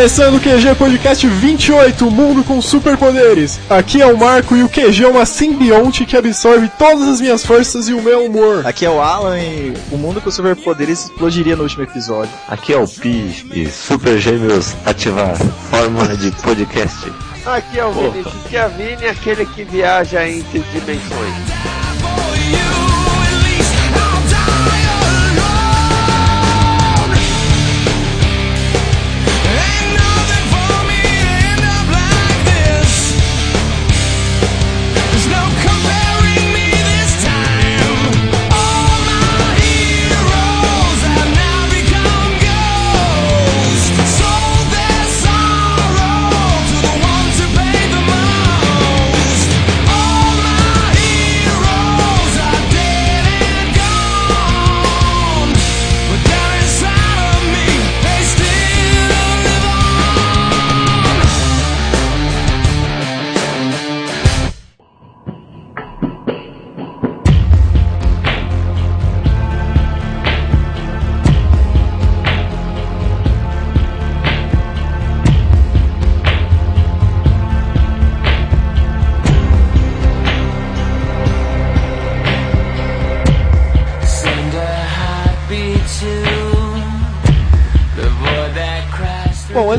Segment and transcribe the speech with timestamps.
[0.00, 3.60] Começando o QG Podcast 28, Mundo com Superpoderes.
[3.68, 7.44] Aqui é o Marco e o QG é uma simbionte que absorve todas as minhas
[7.44, 8.66] forças e o meu humor.
[8.66, 12.32] Aqui é o Alan e o mundo com superpoderes explodiria no último episódio.
[12.48, 15.36] Aqui é o Pi e Super Gêmeos ativar
[15.68, 17.12] fórmula de podcast.
[17.44, 21.79] Aqui é o Vinícius Chiavini, aquele que viaja entre dimensões.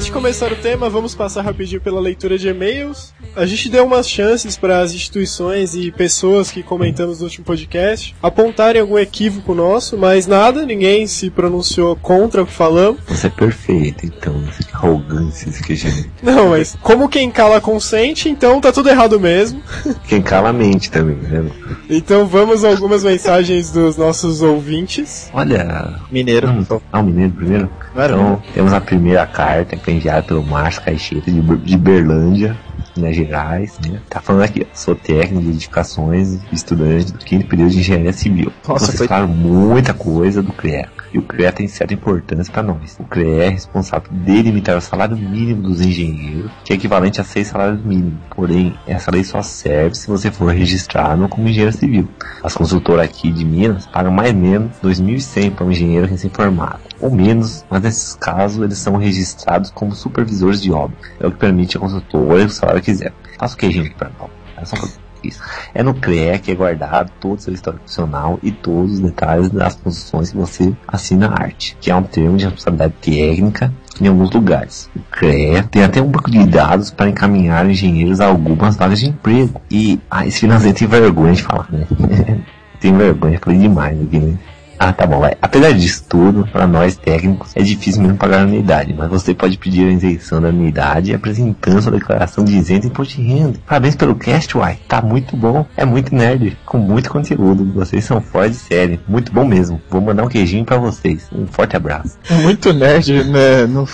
[0.01, 3.13] Antes de começar o tema, vamos passar rapidinho pela leitura de e-mails.
[3.35, 8.15] A gente deu umas chances para as instituições e pessoas que comentamos no último podcast
[8.21, 12.99] apontarem algum equívoco nosso, mas nada, ninguém se pronunciou contra o que falamos.
[13.07, 14.41] Você é perfeito, então.
[14.57, 16.09] Que arrogância esse que gente.
[16.23, 19.61] Não, mas como quem cala consente, então tá tudo errado mesmo.
[20.07, 21.49] Quem cala a mente também, né?
[21.89, 25.29] Então vamos a algumas mensagens dos nossos ouvintes.
[25.33, 25.93] Olha.
[26.11, 26.47] Mineiro.
[26.47, 27.69] Vamos, ah, o mineiro primeiro?
[27.93, 32.57] Não era Então, temos a primeira carta que enviada pelo Márcio Caixeta de, de Berlândia,
[32.95, 33.99] Minas Gerais, né?
[34.09, 38.51] Tá falando aqui, ó, sou técnico de edificações, estudante do quinto período de engenharia civil.
[38.67, 40.89] Nossa, Vocês foi- falaram muita coisa do CREA.
[41.13, 42.97] E o CREA tem certa importância para nós.
[42.99, 47.23] O CREA é responsável por delimitar o salário mínimo dos engenheiros, que é equivalente a
[47.23, 48.19] seis salários mínimos.
[48.29, 52.07] Porém, essa lei só serve se você for registrado como engenheiro civil.
[52.43, 56.79] As consultoras aqui de Minas pagam mais ou menos 2.100 para um engenheiro recém-formado.
[56.99, 60.95] Ou menos, mas nesses casos eles são registrados como supervisores de obra.
[61.19, 63.13] É o que permite a consultora o salário que quiser.
[63.37, 64.29] Faça o que, gente, para não.
[64.57, 64.75] É só
[65.23, 65.41] isso.
[65.73, 69.49] É no CREA que é guardado todo o seu histórico profissional e todos os detalhes
[69.49, 74.07] das posições que você assina a arte, que é um termo de responsabilidade técnica em
[74.07, 74.89] alguns lugares.
[74.95, 79.09] O CREA tem até um banco de dados para encaminhar engenheiros a algumas vagas de
[79.09, 79.61] emprego.
[79.69, 81.85] E, ah, esse financeiro tem vergonha de falar, né?
[82.79, 84.37] tem vergonha, falei demais aqui, né?
[84.83, 85.35] Ah, tá bom, vai.
[85.39, 89.55] Apesar disso tudo, para nós técnicos, é difícil mesmo pagar a anuidade, mas você pode
[89.55, 93.59] pedir a isenção da anuidade apresentando sua declaração de isento imposto de renda.
[93.63, 94.79] Parabéns pelo cast, uai.
[94.87, 95.67] Tá muito bom.
[95.77, 97.63] É muito nerd, com muito conteúdo.
[97.73, 98.99] Vocês são fortes de série.
[99.07, 99.79] Muito bom mesmo.
[99.87, 101.27] Vou mandar um queijinho pra vocês.
[101.31, 102.17] Um forte abraço.
[102.41, 103.67] Muito nerd, né?
[103.69, 103.85] Não-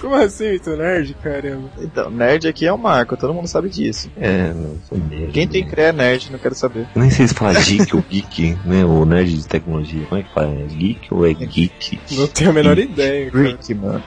[0.00, 1.68] Como assim, muito nerd, caramba?
[1.80, 4.08] Então, nerd aqui é o Marco, todo mundo sabe disso.
[4.16, 5.32] É, não sou nerd.
[5.32, 6.86] Quem tem CREA é nerd, não quero saber.
[6.94, 8.84] Eu nem sei se fala geek ou geek, né?
[8.84, 10.04] Ou nerd de tecnologia.
[10.08, 10.48] Como é que fala?
[10.48, 12.00] É geek ou é geek?
[12.12, 13.42] Não tenho a menor ideia, cara.
[13.44, 14.02] Greek, mano.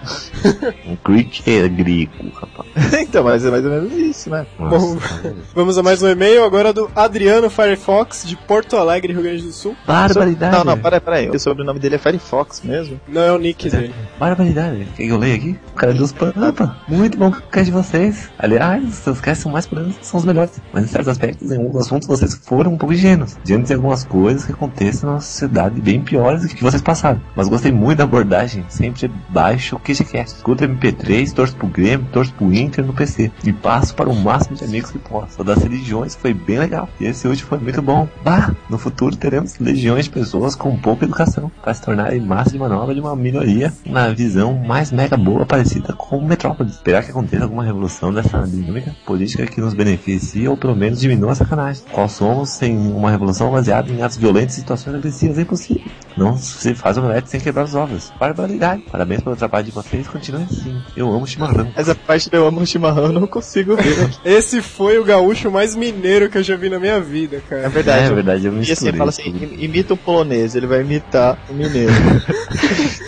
[0.85, 2.93] O Greek é grego, rapaz.
[3.01, 4.45] então, mas é mais ou menos isso, né?
[4.57, 9.21] Bom, Nossa, vamos a mais um e-mail agora do Adriano Firefox, de Porto Alegre, Rio
[9.21, 9.75] Grande do Sul.
[9.85, 10.57] barbaridade.
[10.57, 11.29] Não, não, para para aí.
[11.29, 12.99] O sobrenome dele é Firefox mesmo.
[13.07, 13.93] Não é o nick dele.
[14.19, 14.87] Barbaridade.
[14.99, 15.59] Eu leia aqui?
[15.71, 16.77] O cara dos Pampa.
[16.87, 18.29] Muito bom o cast de vocês.
[18.37, 20.61] Aliás, os seus casts são mais poderosos, são os melhores.
[20.71, 23.37] Mas em certos aspectos, em alguns assuntos, vocês foram um pouco ingênuos.
[23.43, 27.21] Diante de algumas coisas que acontecem na nossa sociedade bem piores do que vocês passaram.
[27.35, 28.65] Mas gostei muito da abordagem.
[28.69, 30.37] Sempre baixo o QGCast.
[30.37, 33.31] Escuta MP3, torço pro Grêmio, torço pro Inter no PC.
[33.43, 35.43] E passo para o máximo de amigos que posso.
[35.43, 36.87] Das religiões foi bem legal.
[36.99, 38.07] E esse último foi muito bom.
[38.23, 42.59] Bah, no futuro teremos legiões de pessoas com pouca educação para se tornarem massa de
[42.59, 46.69] manobra de uma minoria na visão mais mega boa parecida com Metrópole.
[46.69, 51.31] Esperar que aconteça alguma revolução dessa dinâmica política que nos beneficie ou pelo menos diminua
[51.31, 51.83] a sacanagem.
[51.91, 55.37] Qual somos sem uma revolução baseada em atos violentos e situações agressivas?
[55.37, 55.82] É impossível.
[56.15, 58.11] Não se faz omelete sem quebrar os ovos.
[58.19, 58.83] Barbaridade.
[58.91, 60.07] Parabéns pelo trabalho de vocês.
[60.07, 60.79] Continuem assim.
[60.95, 61.67] Eu amo chimarrão.
[61.75, 64.09] Essa parte do eu amo chimarrão eu não consigo ver.
[64.23, 67.69] Esse foi o gaúcho mais mineiro que eu já vi na minha vida, É cara.
[67.69, 68.05] verdade.
[68.05, 71.53] É verdade, eu E assim, fala assim, im- imita o polonês, ele vai imitar o
[71.53, 71.91] mineiro.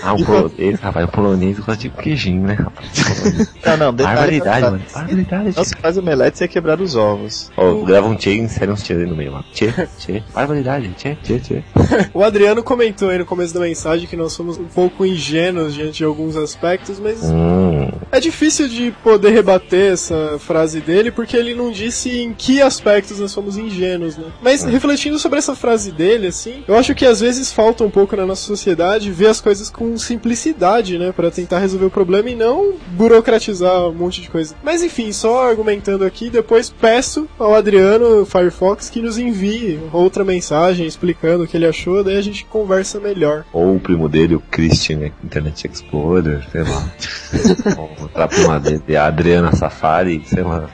[0.02, 2.90] Ah, o polonês, rapaz, o polonês gosta de queijinho, né, rapaz?
[3.66, 4.16] Não, não, detalhe.
[4.40, 4.82] Barbaridade, mano.
[4.94, 5.54] Barbaridade.
[5.56, 7.52] Não se faz omelete sem quebrar os ovos.
[7.56, 9.44] Ó, grava um tchê e insere uns tchê aí no meio lá.
[9.54, 10.24] Tchê, tchê.
[10.34, 11.64] Barbaridade, tchê, tchê, tchê.
[12.14, 16.00] O Adriano comentou aí no começo da mensagem que nós somos um pouco ingênuos diante
[16.00, 21.54] de alguns aspectos, mas Hum, é difícil de poder rebater essa frase dele porque ele
[21.54, 24.26] não disse em que aspectos nós somos ingênuos, né?
[24.42, 28.16] Mas refletindo sobre essa frase dele, assim, eu acho que às vezes falta um pouco
[28.16, 31.12] na nossa sociedade ver as coisas com simplicidade, né?
[31.12, 34.56] Pra tentar resolver o problema e não burocratizar um monte de coisa.
[34.64, 40.88] Mas enfim, só argumentando aqui, depois peço ao Adriano Firefox que nos envie outra mensagem
[40.88, 43.44] explicando o que ele achou, daí a gente conversa melhor.
[43.52, 46.90] ou o primo dele, o Christian né, Internet Explorer, sei lá.
[47.78, 50.70] ou a prima dele, a Adriana Safari, sei lá.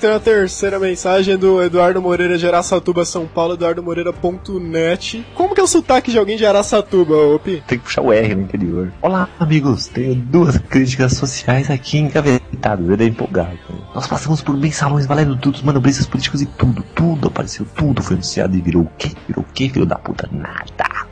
[0.00, 5.26] Tem a terceira mensagem do Eduardo Moreira de Araçatuba, São Paulo, eduardomoreira.net.
[5.34, 7.62] Como que é o sotaque de alguém de Araçatuba, Opi?
[7.66, 8.90] Tem que puxar o R no interior.
[9.02, 9.88] Olá, amigos.
[9.88, 12.88] Tenho duas críticas sociais aqui engavetadas.
[12.88, 13.58] Ele é empolgado.
[13.94, 16.82] Nós passamos por mensalões valendo tudo, manobristas políticos e tudo.
[16.94, 19.10] Tudo apareceu, tudo foi anunciado e virou o quê?
[19.28, 20.26] Virou o quê, filho da puta?
[20.32, 20.61] Nada.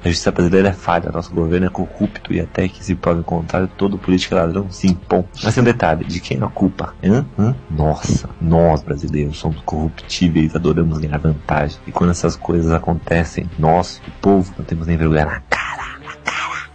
[0.02, 3.24] A justiça brasileira é falha, nosso governo é corrupto e até que se prove o
[3.24, 5.24] contrário, todo político é ladrão, sim, bom.
[5.42, 6.94] Mas tem um detalhe, de quem é a culpa?
[7.04, 7.26] Hã?
[7.38, 7.54] Hã?
[7.70, 11.78] Nossa, nós brasileiros somos corruptíveis, adoramos ganhar vantagem.
[11.86, 15.98] E quando essas coisas acontecem, nós, o povo, não temos nem vergonha na cara, na
[15.98, 15.99] cara.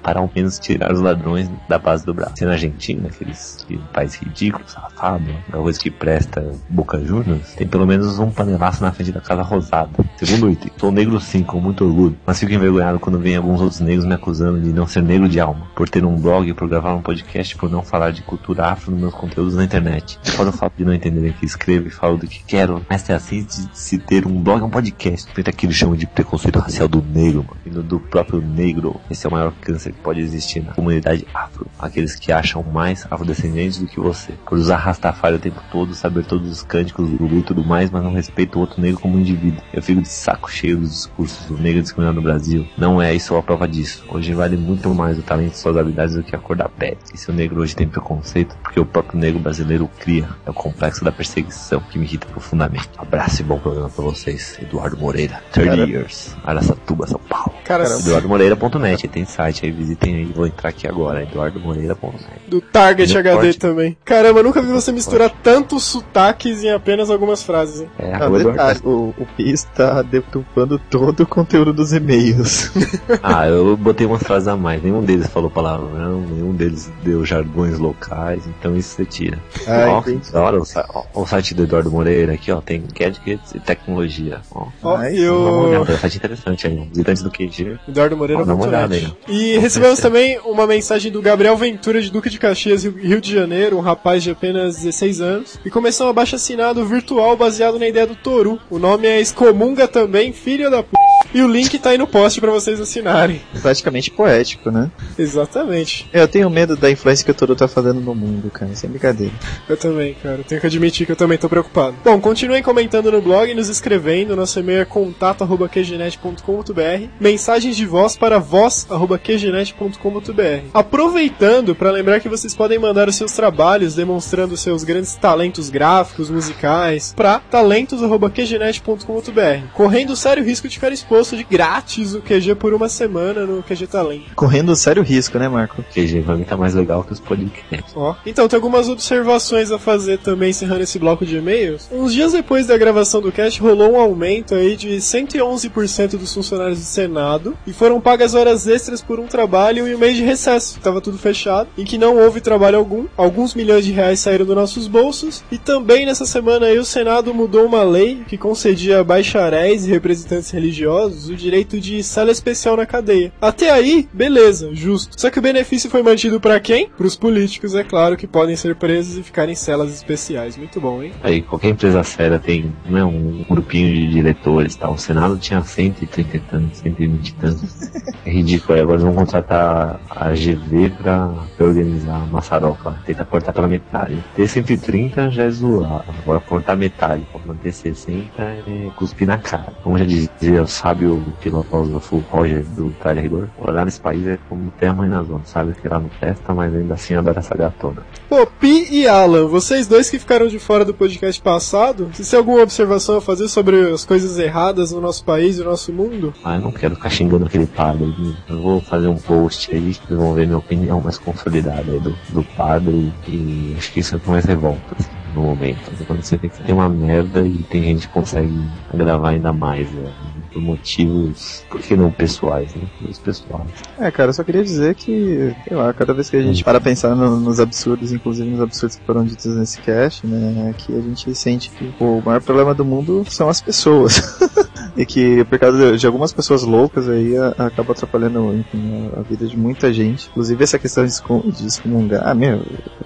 [0.05, 2.33] Para ao menos tirar os ladrões da base do braço.
[2.37, 7.65] Se na Argentina, aqueles de país ridículo, safado, uma coisa que presta Boca Juniors, tem
[7.65, 9.89] pelo menos um panelaço na frente da casa rosada.
[10.17, 13.79] Segundo item, sou negro sim, com muito orgulho, mas fico envergonhado quando vem alguns outros
[13.79, 16.93] negros me acusando de não ser negro de alma, por ter um blog, por gravar
[16.93, 20.19] um podcast, por não falar de cultura afro nos meus conteúdos na internet.
[20.23, 23.15] Fora o fato de não entenderem que escrevo e falo do que quero, mas é
[23.15, 26.87] assim de se ter um blog, um podcast, feito aquilo que chamam de preconceito racial
[26.87, 29.01] do negro, mano, do próprio negro.
[29.09, 31.67] Esse é o maior câncer que pode existir na comunidade afro.
[31.79, 34.33] Aqueles que acham mais afrodescendentes do que você.
[34.45, 37.89] Por usar Rastafari o tempo todo, saber todos os cânticos do Lulu e tudo mais,
[37.89, 39.61] mas não respeita o outro negro como indivíduo.
[39.73, 42.67] Eu fico de saco cheio dos discursos do negro discriminado no Brasil.
[42.77, 44.03] Não é isso a prova disso.
[44.09, 46.97] Hoje vale muito mais o talento e suas habilidades do que a cor da pele.
[47.13, 50.27] E se o negro hoje tem preconceito, porque o próprio negro brasileiro cria.
[50.45, 52.89] É o complexo da perseguição que me irrita profundamente.
[52.97, 54.57] Abraço e bom programa pra vocês.
[54.61, 55.89] Eduardo Moreira, 30 Cara.
[55.89, 56.35] years.
[56.43, 57.53] Araçatuba, São Paulo.
[57.63, 62.41] Cara, EduardoMoreira.net, tem site aí, visitem aí, vou entrar aqui agora, eduardomoreira.net.
[62.47, 63.59] do Target Meu HD corte.
[63.59, 63.97] também.
[64.03, 67.89] Caramba, eu nunca vi você misturar tantos sotaques em apenas algumas frases, hein?
[67.99, 68.89] É, Não, detalhe, Eduardo.
[68.89, 72.71] o, o Pi está deturpando todo o conteúdo dos e-mails.
[73.21, 77.77] Ah, eu botei umas frases a mais, nenhum deles falou palavrão, nenhum deles deu jargões
[77.79, 79.39] locais, então isso você tira.
[79.67, 83.59] Ah, ó, da hora, o, o site do Eduardo Moreira aqui, ó, tem gadgets e
[83.59, 84.41] tecnologia.
[84.51, 87.31] Ó, Ó, Mas, e dá uma o olhada, é um site interessante aí, visitantes do
[87.31, 87.77] QG.
[87.87, 88.41] Eduardo Moreira.
[88.41, 89.13] Ó, dá uma olhada aí.
[89.27, 93.77] E recebemos também uma mensagem do Gabriel Ventura de Duque de Caxias, Rio- de Janeiro,
[93.77, 98.07] um rapaz de apenas 16 anos, e começou um abaixo assinado virtual baseado na ideia
[98.07, 98.57] do Toru.
[98.69, 100.89] O nome é Excomunga também, filho da p.
[101.33, 103.41] E o link tá aí no post pra vocês assinarem.
[103.61, 104.89] Praticamente poético, né?
[105.17, 106.07] Exatamente.
[106.13, 108.73] Eu tenho medo da influência que o Toru tá fazendo no mundo, cara.
[108.75, 109.33] Sem brincadeira.
[109.67, 110.39] Eu também, cara.
[110.47, 111.95] Tenho que admitir que eu também tô preocupado.
[112.03, 114.35] Bom, continuem comentando no blog, nos escrevendo.
[114.35, 117.07] Nosso e-mail é contato.qgenet.com.br.
[117.19, 120.69] Mensagens de voz para voz.qgenet.com.br.
[120.73, 126.29] Aproveitando para lembrar que vocês podem mandar os seus trabalhos demonstrando seus grandes talentos gráficos,
[126.29, 129.67] musicais, para talentos.qgenet.com.br.
[129.73, 133.63] Correndo o sério risco de ficar exposto de grátis o QG por uma semana no
[133.63, 134.35] QG Talento.
[134.35, 135.83] Correndo sério risco, né, Marco?
[135.93, 137.93] QG pra mim tá mais legal que os podcasts.
[137.95, 138.15] Ó.
[138.25, 141.87] Então, tem algumas observações a fazer também, encerrando esse bloco de e-mails.
[141.91, 146.79] Uns dias depois da gravação do cast, rolou um aumento aí de 111% dos funcionários
[146.79, 150.79] do Senado e foram pagas horas extras por um trabalho e um mês de recesso.
[150.79, 153.05] Tava tudo fechado, em que não houve trabalho algum.
[153.15, 155.43] Alguns milhões de reais saíram dos nossos bolsos.
[155.51, 160.49] E também nessa semana aí o Senado mudou uma lei que concedia bacharéis e representantes
[160.51, 163.31] religiosos o direito de sala especial na cadeia.
[163.41, 165.19] Até aí, beleza, justo.
[165.19, 166.89] Só que o benefício foi mantido pra quem?
[166.89, 170.57] Pros políticos, é claro, que podem ser presos e ficar em celas especiais.
[170.57, 171.11] Muito bom, hein?
[171.23, 174.93] Aí, qualquer empresa séria tem né, um grupinho de diretores tal.
[174.93, 177.91] O Senado tinha 130 e tantos, 120 e tantos.
[178.25, 178.79] É ridículo.
[178.79, 182.95] Agora vão contratar a GV pra organizar a maçaroca.
[183.05, 184.23] Tentar cortar pela metade.
[184.35, 186.05] Ter 130 já é zoado.
[186.23, 189.73] Agora cortar metade pra manter 60 é cuspir na cara.
[189.83, 194.71] Como já dizia os sábio filósofo Roger do Tyler Rigor, morar nesse país é como
[194.79, 195.73] ter a mãe na zona, sabe?
[195.73, 198.03] Que lá não testa, mas ainda assim adora essa gatona.
[198.29, 202.37] Pô, Pi e Alan, vocês dois que ficaram de fora do podcast passado, vocês têm
[202.37, 206.35] alguma observação a fazer sobre as coisas erradas no nosso país e no nosso mundo?
[206.43, 208.13] Ah, eu não quero ficar xingando aquele padre.
[208.47, 211.99] Eu vou fazer um post aí, que vocês vão ver minha opinião mais consolidada aí
[211.99, 216.05] do, do padre e acho que isso é mais revolta assim, no momento.
[216.05, 218.53] Quando você tem que ter uma merda e tem gente que consegue
[218.93, 220.13] agravar ainda mais, né?
[220.55, 222.83] Por motivos, por que não pessoais, né?
[223.01, 223.69] Motivos pessoais.
[223.99, 226.79] É, cara, eu só queria dizer que, sei lá, cada vez que a gente para
[226.79, 231.01] pensar no- nos absurdos, inclusive nos absurdos que foram ditos nesse cast, né, que a
[231.01, 234.15] gente sente que pô, o maior problema do mundo são as pessoas.
[234.95, 239.23] e que por causa de, algumas pessoas loucas aí a- acaba atrapalhando enfim, a, a
[239.23, 240.29] vida de muita gente.
[240.29, 241.11] Inclusive essa questão de,
[241.51, 242.61] de excomungar, ah, meu,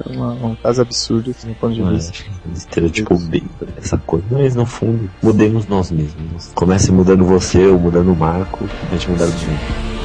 [0.06, 2.14] é uma- um caso absurdo assim, do ponto de vista.
[2.54, 3.44] estereotipou bem
[3.76, 4.26] essa coisa.
[4.30, 6.52] Mas no fundo, mudemos nós mesmos.
[6.54, 7.39] Comece mudando você
[7.72, 9.99] ou mudando o Marco, a gente mudar junto.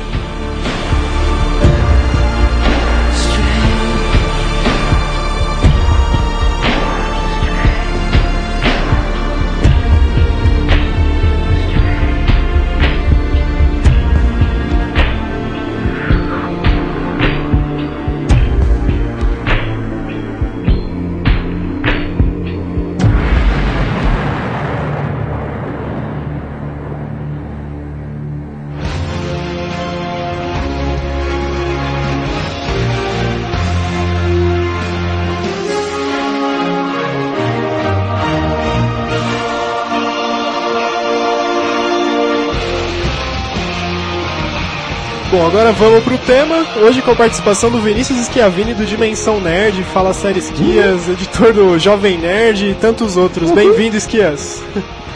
[45.34, 46.64] Bom, agora vamos pro tema.
[46.80, 51.76] Hoje com a participação do Vinícius Schiavini do Dimensão Nerd, Fala Série Esquias, editor do
[51.76, 53.50] Jovem Nerd e tantos outros.
[53.50, 54.62] Bem-vindo, Esquias.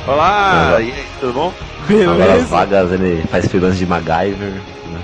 [0.08, 0.80] Olá, Olá.
[0.82, 1.54] e aí, tudo bom?
[1.84, 2.46] Agora as Beleza?
[2.46, 4.54] vagas ele faz freelance de MacGyver.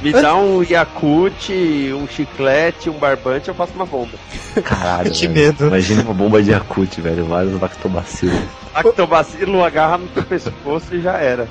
[0.02, 1.52] Me dá um Yakut,
[1.94, 4.18] um chiclete, um barbante, eu faço uma bomba.
[4.64, 5.12] Caralho.
[5.14, 5.68] Que medo.
[5.68, 7.25] Imagina uma bomba de Yakut, velho.
[7.26, 8.63] Vários lactobacilos.
[8.75, 11.49] Lactobacilo agarra no teu pescoço e já era.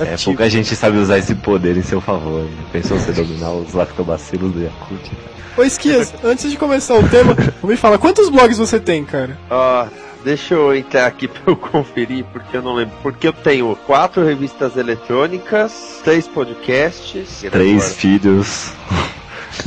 [0.00, 2.42] É, pouca gente sabe usar esse poder em seu favor.
[2.44, 2.56] Né?
[2.72, 5.10] Pensou você dominar os lactobacilos do Yakut?
[5.56, 9.38] Ô, Esquias, antes de começar o tema, me fala, quantos blogs você tem, cara?
[9.50, 9.86] Ó,
[10.24, 12.94] deixa eu entrar aqui pra eu conferir, porque eu não lembro.
[13.02, 18.72] Porque eu tenho quatro revistas eletrônicas, três podcasts, Três filhos.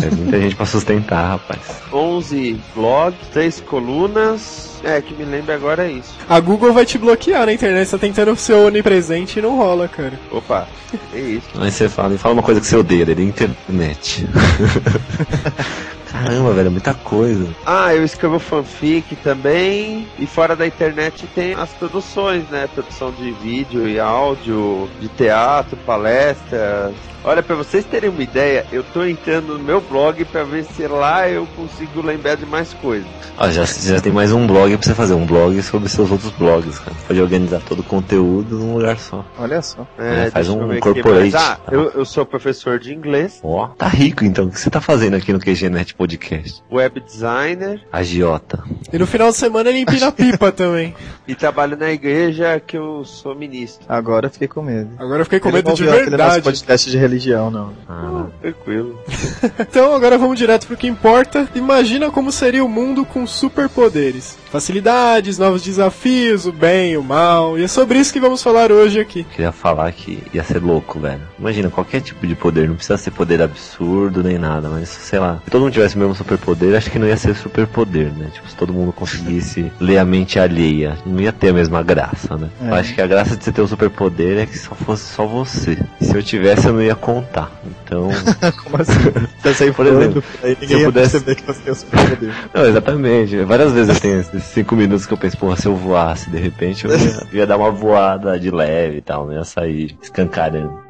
[0.01, 1.59] É muita gente pra sustentar, rapaz.
[1.91, 4.75] 11 blogs, três colunas.
[4.83, 6.13] É, que me lembra agora é isso.
[6.29, 9.87] A Google vai te bloquear na internet, você tá tentando ser onipresente e não rola,
[9.87, 10.19] cara.
[10.31, 10.67] Opa,
[11.13, 11.47] é isso.
[11.59, 14.27] Aí você fala, e fala uma coisa que você odeia, dele, internet.
[16.23, 17.47] Caramba, velho, é muita coisa.
[17.65, 20.07] Ah, eu escrevo fanfic também.
[20.17, 22.67] E fora da internet tem as produções, né?
[22.73, 26.93] Produção de vídeo e áudio, de teatro, palestras.
[27.27, 30.85] Olha, pra vocês terem uma ideia, eu tô entrando no meu blog pra ver se
[30.85, 33.07] lá eu consigo lembrar de mais coisas.
[33.35, 36.29] Ó, já, já tem mais um blog pra você fazer, um blog sobre seus outros
[36.33, 36.95] blogs, cara.
[37.07, 39.25] Pode organizar todo o conteúdo num lugar só.
[39.39, 39.87] Olha só.
[39.97, 41.35] É, faz deixa eu um corporate.
[41.35, 44.45] Ah, eu, eu sou professor de inglês, Ó, tá rico então.
[44.45, 46.61] O que você tá fazendo aqui no QGNet Podcast?
[46.71, 48.63] web designer Agiota.
[48.93, 50.93] E no final de semana ele empina pipa também.
[51.27, 53.83] e trabalho na igreja que eu sou ministro.
[53.89, 54.91] Agora eu fiquei com medo.
[54.99, 56.43] Agora eu fiquei com Ele medo não de viu aquele nosso verdade.
[56.43, 57.73] podcast de religião, não.
[57.89, 58.99] Ah, Tranquilo.
[59.59, 61.47] Então agora vamos direto pro que importa.
[61.55, 64.37] Imagina como seria o mundo com superpoderes.
[64.51, 67.57] Facilidades, novos desafios, o bem, e o mal.
[67.59, 69.23] E é sobre isso que vamos falar hoje aqui.
[69.23, 71.21] queria falar que ia ser louco, velho.
[71.39, 75.41] Imagina, qualquer tipo de poder, não precisa ser poder absurdo nem nada, mas sei lá,
[75.43, 78.27] se todo mundo tivesse o mesmo superpoder, acho que não ia ser superpoder, né?
[78.33, 82.35] Tipo, se todo mundo conseguisse ler a mente alheia, não ia ter a mesma graça,
[82.35, 82.49] né?
[82.61, 82.69] É.
[82.69, 85.25] Eu acho que a graça de você ter um superpoder é que só fosse só
[85.25, 85.77] você.
[86.01, 87.51] Se eu tivesse, eu não ia contar.
[87.83, 88.09] Então,
[88.63, 88.93] Como assim?
[89.41, 91.75] Você sair Por exemplo, aí se ninguém eu ia pudesse- perceber que você tem o
[91.75, 92.33] superpoder.
[92.53, 93.43] não, exatamente.
[93.43, 96.37] Várias vezes eu tenho esses cinco minutos que eu penso, porra, se eu voasse, de
[96.39, 96.97] repente eu ia,
[97.31, 100.84] eu ia dar uma voada de leve e tal, não ia sair escancarando.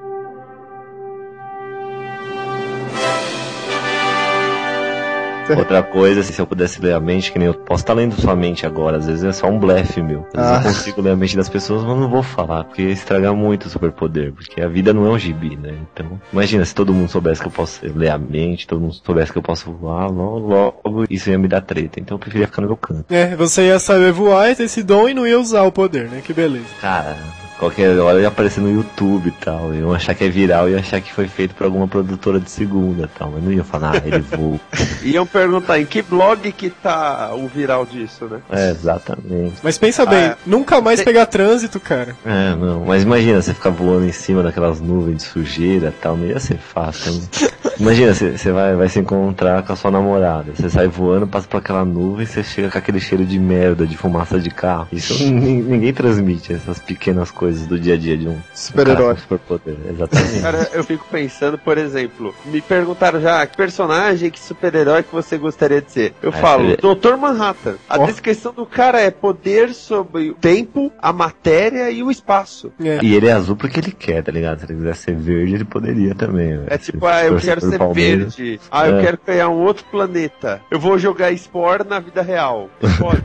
[5.57, 8.35] Outra coisa, se eu pudesse ler a mente, que nem eu posso estar lendo sua
[8.35, 10.25] mente agora, às vezes é só um blefe meu.
[10.33, 10.57] Às vezes Ah.
[10.57, 13.69] eu consigo ler a mente das pessoas, mas não vou falar, porque estragar muito o
[13.69, 15.73] superpoder, porque a vida não é um gibi, né?
[15.93, 19.31] Então, imagina se todo mundo soubesse que eu posso ler a mente, todo mundo soubesse
[19.31, 20.39] que eu posso voar, logo,
[20.83, 21.99] logo isso ia me dar treta.
[21.99, 23.05] Então eu preferia ficar no meu canto.
[23.09, 26.09] É, você ia saber voar e ter esse dom e não ia usar o poder,
[26.09, 26.21] né?
[26.23, 26.65] Que beleza.
[26.81, 27.15] Cara,
[27.57, 29.73] qualquer hora ia aparecer no YouTube e tal.
[29.73, 33.03] Iam achar que é viral e achar que foi feito por alguma produtora de segunda
[33.03, 33.31] e tal.
[33.31, 34.59] Mas não iam falar, ah, ele voa.
[35.03, 38.39] Iam perguntar em que blog que tá o viral disso, né?
[38.51, 39.55] é, exatamente.
[39.63, 40.35] Mas pensa bem, é.
[40.45, 42.15] nunca mais pegar trânsito, cara.
[42.25, 42.85] É, não.
[42.85, 46.17] Mas imagina você ficar voando em cima daquelas nuvens de sujeira e tal.
[46.17, 47.21] Não ia ser fácil, né?
[47.77, 50.53] Imagina, você vai, vai se encontrar com a sua namorada.
[50.55, 53.97] Você sai voando, passa por aquela nuvem, você chega com aquele cheiro de merda, de
[53.97, 54.87] fumaça de carro.
[54.93, 59.13] Isso nin- ninguém transmite, essas pequenas coisas do dia a dia de um Super-herói.
[59.13, 59.75] um superpoder.
[59.89, 60.39] Exatamente.
[60.41, 65.37] Cara, eu fico pensando, por exemplo, me perguntaram já que personagem, que super-herói que você
[65.37, 66.13] gostaria de ser.
[66.21, 67.15] Eu Ah, falo, Dr.
[67.17, 67.75] Manhattan.
[67.89, 68.05] A Ó.
[68.05, 72.71] descrição do cara é poder sobre o tempo, a matéria e o espaço.
[72.83, 72.99] É.
[73.03, 74.59] E ele é azul porque ele quer, tá ligado?
[74.59, 76.49] Se ele quiser ser verde, ele poderia também.
[76.49, 76.63] velho.
[76.67, 78.35] É Se tipo, ah, eu quero ser Palmeiras.
[78.35, 78.59] verde.
[78.71, 79.01] Ah, eu É.
[79.03, 80.61] quero criar um outro planeta.
[80.71, 82.69] Eu vou jogar Spore na vida real.
[82.99, 83.23] Pode.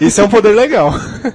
[0.00, 0.90] Isso é um poder legal.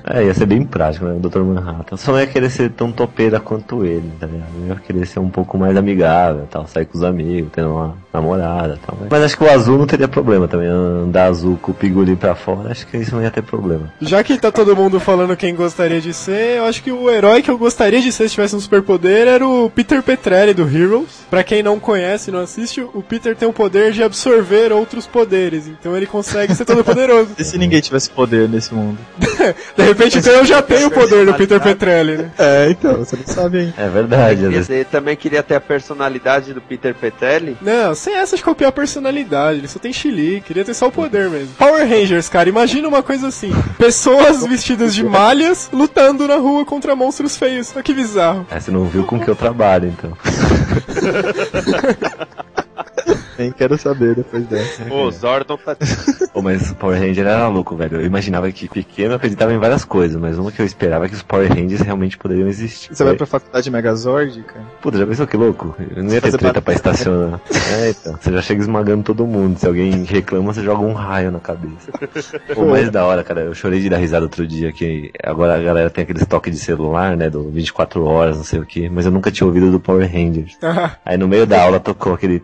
[0.05, 1.13] É, ia ser bem prático, né?
[1.13, 1.39] O Dr.
[1.39, 1.64] Manhattan.
[1.89, 4.49] Eu só não ia querer ser tão topeira quanto ele, tá ligado?
[4.59, 7.97] Eu ia querer ser um pouco mais amigável, tal, sair com os amigos, ter uma
[8.15, 8.97] namorada tal.
[9.09, 10.67] Mas acho que o azul não teria problema também.
[10.67, 13.91] Andar azul com o pigolim pra fora, acho que isso não ia ter problema.
[14.01, 17.41] Já que tá todo mundo falando quem gostaria de ser, eu acho que o herói
[17.41, 21.25] que eu gostaria de ser se tivesse um superpoder era o Peter Petrelli do Heroes.
[21.29, 25.05] Pra quem não conhece e não assiste, o Peter tem o poder de absorver outros
[25.07, 27.29] poderes, então ele consegue ser todo poderoso.
[27.37, 28.97] E se ninguém tivesse poder nesse mundo?
[29.75, 32.31] De repente, então eu já tenho o poder do Peter Petrelli, né?
[32.37, 33.73] É, então, você não sabe ainda.
[33.77, 34.67] É verdade, Quer vezes.
[34.67, 37.57] dizer, também queria ter a personalidade do Peter Petrelli.
[37.61, 40.91] Não, sem essa de copiar a personalidade, ele só tem chili, queria ter só o
[40.91, 41.55] poder mesmo.
[41.55, 46.95] Power Rangers, cara, imagina uma coisa assim: pessoas vestidas de malhas lutando na rua contra
[46.95, 47.71] monstros feios.
[47.73, 48.45] Olha que bizarro.
[48.51, 50.15] É, você não viu com que eu trabalho, então.
[53.37, 54.85] Nem quero saber depois dessa.
[54.85, 55.75] Pô, Zordon tá.
[56.41, 58.01] Mas o Power Ranger era louco, velho.
[58.01, 61.09] Eu imaginava que pequeno eu acreditava em várias coisas, mas uma que eu esperava é
[61.09, 62.93] que os Power Rangers realmente poderiam existir.
[62.93, 64.65] Você vai pra faculdade Megazord, cara?
[64.81, 65.75] Puta, já pensou que louco?
[65.95, 67.39] Eu não ia ter treta pra estacionar.
[67.75, 68.17] É, então.
[68.21, 69.57] Você já chega esmagando todo mundo.
[69.57, 71.91] Se alguém reclama, você joga um raio na cabeça.
[72.53, 73.41] Pô, mais da hora, cara.
[73.41, 76.59] Eu chorei de dar risada outro dia que agora a galera tem aqueles toques de
[76.59, 77.29] celular, né?
[77.29, 78.87] Do 24 horas, não sei o que.
[78.87, 80.57] Mas eu nunca tinha ouvido do Power Rangers.
[81.03, 82.43] Aí no meio da aula tocou aquele.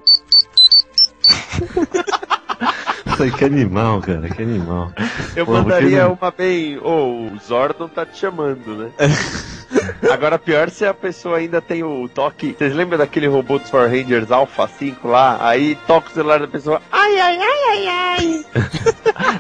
[3.22, 4.92] Falei, que animal, cara, que animal.
[5.36, 6.80] Eu Pô, mandaria não- uma bem.
[6.80, 8.92] Ô, o Zordon tá te chamando, né?
[10.12, 12.56] Agora, pior se a pessoa ainda tem o toque.
[12.58, 15.38] Vocês lembram daquele robô dos Power Rangers Alpha 5 lá?
[15.40, 16.82] Aí toca o celular da pessoa.
[16.92, 18.46] Ai, ai, ai, ai, ai.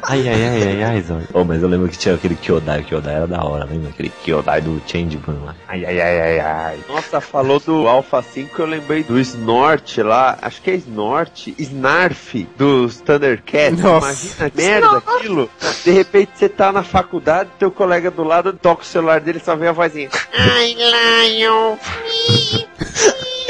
[0.04, 1.26] Ai, ai, ai, ai, ai, Zord.
[1.34, 3.90] Oh, mas eu lembro que tinha aquele Kyodai, o Kyodai era da hora, lembra?
[3.90, 5.56] Aquele Kyodai do Changeman lá.
[5.68, 6.80] Ai, ai, ai, ai, ai.
[6.88, 10.38] Nossa, falou do Alpha 5, eu lembrei do Snort lá.
[10.42, 11.54] Acho que é Snort.
[11.58, 13.71] Snarf dos Thundercats.
[13.78, 14.08] Nossa.
[14.08, 15.50] Imagina merda aquilo.
[15.84, 19.56] De repente você tá na faculdade, teu colega do lado toca o celular dele só
[19.56, 20.10] vem a vozinha.
[20.34, 21.78] Ai, Lion.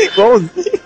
[0.03, 0.81] Igualzinho.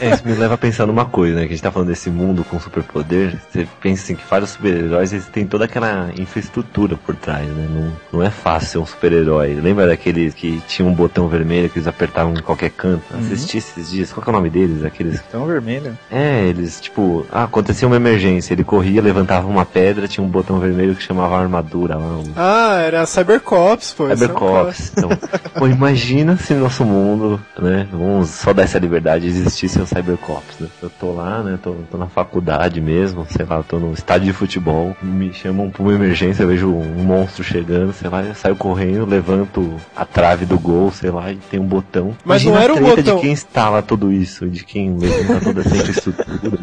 [0.00, 1.42] É, isso me leva a pensar numa coisa, né?
[1.42, 3.38] Que a gente tá falando desse mundo com superpoder.
[3.50, 7.68] Você pensa assim que vários super-heróis eles têm toda aquela infraestrutura por trás, né?
[7.70, 9.54] Não, não é fácil ser um super-herói.
[9.54, 13.02] Lembra daqueles que tinham um botão vermelho que eles apertavam em qualquer canto?
[13.14, 14.12] Assisti esses dias.
[14.12, 14.84] Qual que é o nome deles?
[14.84, 15.22] Aqueles.
[15.28, 15.96] Então vermelho.
[16.10, 18.54] É, eles, tipo, ah, acontecia uma emergência.
[18.54, 22.18] Ele corria, levantava uma pedra, tinha um botão vermelho que chamava armadura lá.
[22.18, 22.32] Um...
[22.36, 24.04] Ah, era Cybercops, pô.
[24.04, 24.92] isso é Cybercops.
[24.96, 25.10] Então,
[25.56, 27.86] pô, imagina se no nosso mundo, né?
[27.90, 30.68] Vamos só dar essa liberdade existisse o Cybercops, né?
[30.82, 31.58] Eu tô lá, né?
[31.62, 35.82] Tô, tô na faculdade mesmo, sei lá, tô no estádio de futebol, me chamam pra
[35.82, 40.44] uma emergência, eu vejo um monstro chegando, sei lá, eu saio correndo, levanto a trave
[40.44, 42.16] do gol, sei lá, e tem um botão.
[42.24, 43.16] Mas Imagina não era a um botão.
[43.16, 46.58] de quem instala tudo isso, de quem levanta toda essa infraestrutura.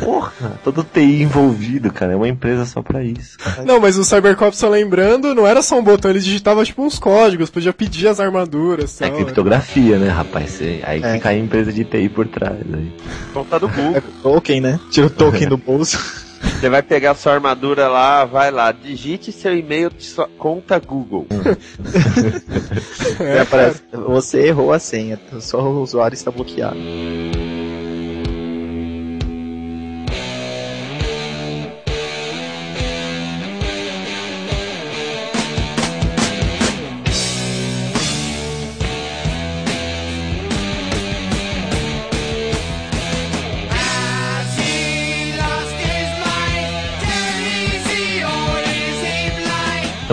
[0.00, 3.36] Porra, todo TI envolvido, cara, é uma empresa só pra isso.
[3.64, 6.98] Não, mas o Cybercops, só lembrando, não era só um botão, ele digitava tipo uns
[6.98, 9.16] códigos, podia pedir as armaduras É tal.
[9.16, 10.50] criptografia, né, rapaz?
[10.50, 11.14] Cê- Aí É.
[11.14, 12.58] fica a empresa de TI por trás.
[12.72, 12.92] Aí.
[13.32, 13.96] Conta do Google.
[13.96, 14.80] É token, né?
[14.90, 16.24] Tira o token do bolso.
[16.60, 20.78] Você vai pegar a sua armadura lá, vai lá, digite seu e-mail de sua conta
[20.78, 21.26] Google.
[23.20, 26.76] É, Aí aparece, você errou a senha, só o usuário está bloqueado.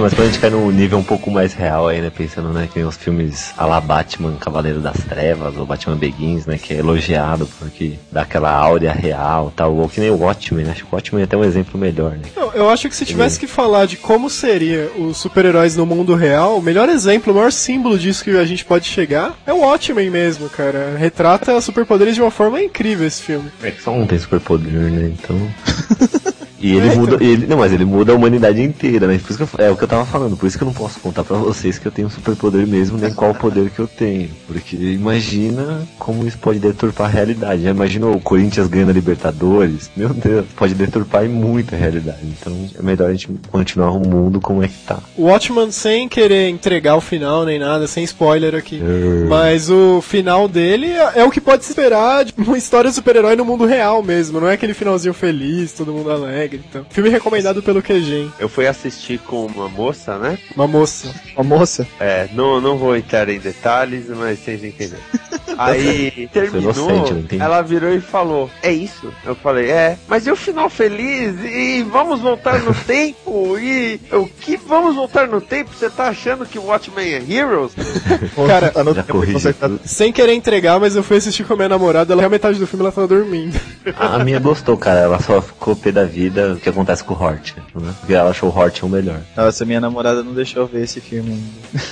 [0.02, 2.10] Mas quando a gente cai num nível um pouco mais real aí, né?
[2.10, 6.46] Pensando, né, que tem os filmes a la Batman Cavaleiro das Trevas, ou Batman Begins,
[6.46, 6.58] né?
[6.58, 9.76] Que é elogiado porque dá aquela áurea real tal.
[9.76, 10.72] Ou que nem o Watchmen, né?
[10.72, 12.24] Acho que o Watchmen é até um exemplo melhor, né?
[12.36, 16.16] Não, eu acho que se tivesse que falar de como seria os super-heróis no mundo
[16.16, 19.60] real, o melhor exemplo, o maior símbolo disso que a gente pode chegar é o
[19.60, 20.96] Watchmen mesmo, cara.
[20.98, 23.52] Retrata superpoderes de uma forma incrível esse filme.
[23.62, 25.14] É que só um tem superpoder, né?
[25.14, 25.38] Então.
[26.62, 27.18] E ele muda.
[27.24, 29.18] Ele, não, mas ele muda a humanidade inteira, né?
[29.18, 30.74] Por isso que eu, é o que eu tava falando, por isso que eu não
[30.74, 33.88] posso contar pra vocês que eu tenho um superpoder mesmo, nem qual poder que eu
[33.88, 34.30] tenho.
[34.48, 37.64] Porque imagina como isso pode deturpar a realidade.
[37.64, 39.90] Já imaginou o Corinthians ganhando a Libertadores?
[39.96, 42.20] Meu Deus, pode deturpar muito a realidade.
[42.24, 45.00] Então é melhor a gente continuar o mundo como é que tá.
[45.16, 48.82] O Watchman, sem querer entregar o final nem nada, sem spoiler aqui.
[48.82, 49.28] É.
[49.28, 52.96] Mas o final dele é é o que pode se esperar de uma história de
[52.96, 54.40] super-herói no mundo real mesmo.
[54.40, 56.51] Não é aquele finalzinho feliz, todo mundo alegre.
[56.56, 56.86] Então.
[56.90, 58.30] Filme recomendado pelo QG.
[58.40, 60.38] Eu fui assistir com uma moça, né?
[60.56, 61.14] Uma moça.
[61.36, 61.88] Uma moça.
[62.00, 65.04] É, não, não vou entrar em detalhes, mas vocês entenderam.
[65.58, 69.14] Aí terminou, inocente, ela virou e falou: É isso?
[69.26, 71.36] Eu falei: É, mas e o final feliz?
[71.44, 73.58] E vamos voltar no tempo?
[73.58, 75.72] E o que vamos voltar no tempo?
[75.74, 77.74] Você tá achando que o Watchmen é Heroes?
[78.48, 79.70] Cara, tá.
[79.86, 82.68] Sem querer entregar, mas eu fui assistir com a minha namorada, ela, a metade do
[82.68, 83.60] filme ela tava dormindo.
[83.98, 85.00] A minha gostou, cara.
[85.00, 87.94] Ela só ficou pé da vida o que acontece com o Hort, né?
[88.00, 89.22] Porque ela achou o Hort o melhor.
[89.36, 91.92] Nossa, minha namorada não deixou eu ver esse filme ainda.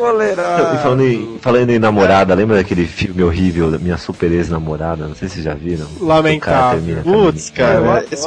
[0.00, 5.06] E falando em, falando em namorada, lembra daquele filme horrível da minha super ex-namorada?
[5.06, 5.86] Não sei se vocês já viram.
[6.00, 7.02] Lamentável.
[7.02, 7.74] Putz, Eu cara.
[8.10, 8.18] Eu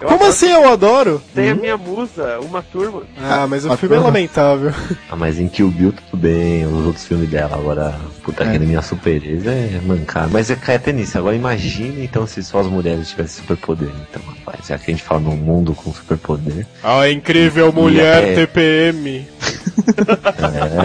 [0.00, 0.26] Como adoro.
[0.30, 1.22] assim eu adoro?
[1.34, 3.02] Tem a minha musa, uma turma.
[3.22, 4.08] Ah, mas o Ah, filme é porra.
[4.10, 4.72] lamentável.
[5.10, 8.48] Ah, mas em Kill Bill tudo bem, os outros filmes dela, agora, puta, É.
[8.48, 10.30] aquele minha super ex é mancado.
[10.32, 13.88] Mas é cai até nisso, agora imagine então se só as mulheres tivessem superpoder.
[14.10, 18.34] Então, rapaz, já que a gente fala num mundo com superpoder, A incrível mulher É.
[18.46, 19.26] TPM.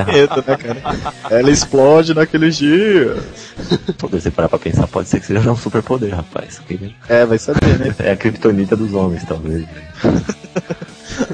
[0.08, 1.13] é, Né, cara?
[1.30, 3.15] Ela explode naquele dia.
[3.58, 6.60] se você parar pra pensar, pode ser que seja um superpoder, rapaz.
[6.68, 7.94] Que- É, vai saber, né?
[8.00, 9.65] É a criptonita dos homens, talvez.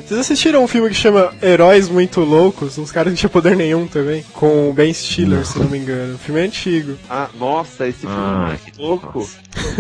[0.08, 2.78] Vocês assistiram um filme que chama Heróis Muito Loucos?
[2.78, 4.24] Uns caras que não tinham poder nenhum também.
[4.34, 6.16] Com o Ben Stiller, se não me engano.
[6.16, 6.98] O filme é antigo.
[7.10, 9.30] Ah, nossa, esse filme Ah, é louco.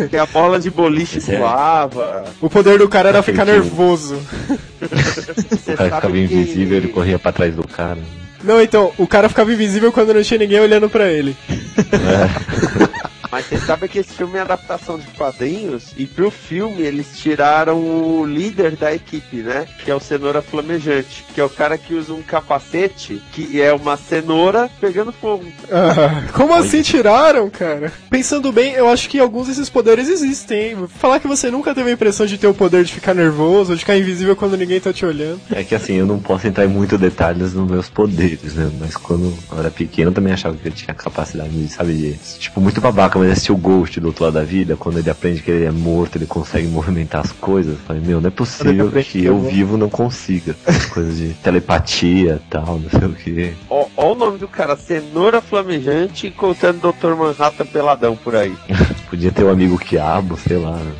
[0.09, 2.25] Que a bola de boliche Esse é- voava.
[2.41, 4.17] O poder do cara era ficar nervoso.
[4.85, 7.97] O cara ficava que- invisível, ele corria pra trás do cara.
[8.45, 11.35] Não, então, o cara ficava invisível quando não tinha ninguém olhando pra ele.
[13.35, 17.77] Mas você sabe que esse filme é adaptação de quadrinhos e pro filme eles tiraram
[17.77, 19.67] o líder da equipe, né?
[19.83, 23.73] Que é o Cenoura Flamejante, que é o cara que usa um capacete que é
[23.73, 25.43] uma cenoura pegando fogo.
[25.69, 27.91] Ah, como assim tiraram, cara?
[28.09, 30.87] Pensando bem, eu acho que alguns desses poderes existem, hein?
[30.87, 33.75] Falar que você nunca teve a impressão de ter o poder de ficar nervoso, ou
[33.75, 35.41] de ficar invisível quando ninguém tá te olhando.
[35.51, 38.71] É que assim, eu não posso entrar em muito detalhes nos meus poderes, né?
[38.79, 42.13] Mas quando eu era pequeno eu também achava que eu tinha capacidade de, sabe, de,
[42.39, 45.41] tipo, muito babaca, mas assistir o Ghost do outro lado da vida, quando ele aprende
[45.41, 47.73] que ele é morto, ele consegue movimentar as coisas.
[47.73, 50.55] Eu falei, meu, não é possível aprende que eu vivo não consiga.
[50.93, 53.53] Coisas de telepatia e tal, não sei o que.
[53.69, 57.15] Ó, ó o nome do cara, Cenoura Flamejante, encontrando o Dr.
[57.15, 58.55] Manhattan peladão por aí.
[59.09, 60.71] Podia ter um amigo quiabo, sei lá.
[60.71, 60.93] né?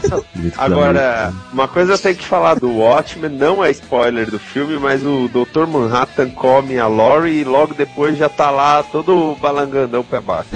[0.56, 5.02] Agora, uma coisa eu tenho que falar do Watchmen, não é spoiler do filme, mas
[5.04, 5.66] o Dr.
[5.66, 10.48] Manhattan come a Lori e logo depois já tá lá todo balangandão pé baixo.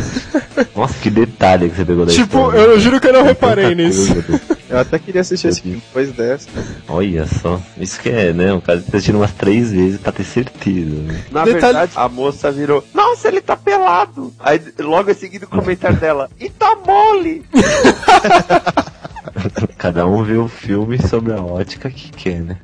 [0.75, 2.59] Nossa, que detalhe que você pegou da Tipo, história.
[2.59, 4.13] eu juro que eu não reparei nisso.
[4.69, 6.49] Eu até queria assistir esse filme depois dessa.
[6.89, 7.61] Olha só.
[7.79, 8.53] Isso que é, né?
[8.53, 11.23] O cara tá assistindo umas três vezes pra ter certeza, né?
[11.31, 14.33] Na Detalhe- verdade, a moça virou, nossa, ele tá pelado.
[14.41, 17.45] Aí logo em seguida o comentário dela, e tá mole.
[19.79, 22.57] Cada um vê o filme sobre a ótica que quer, né?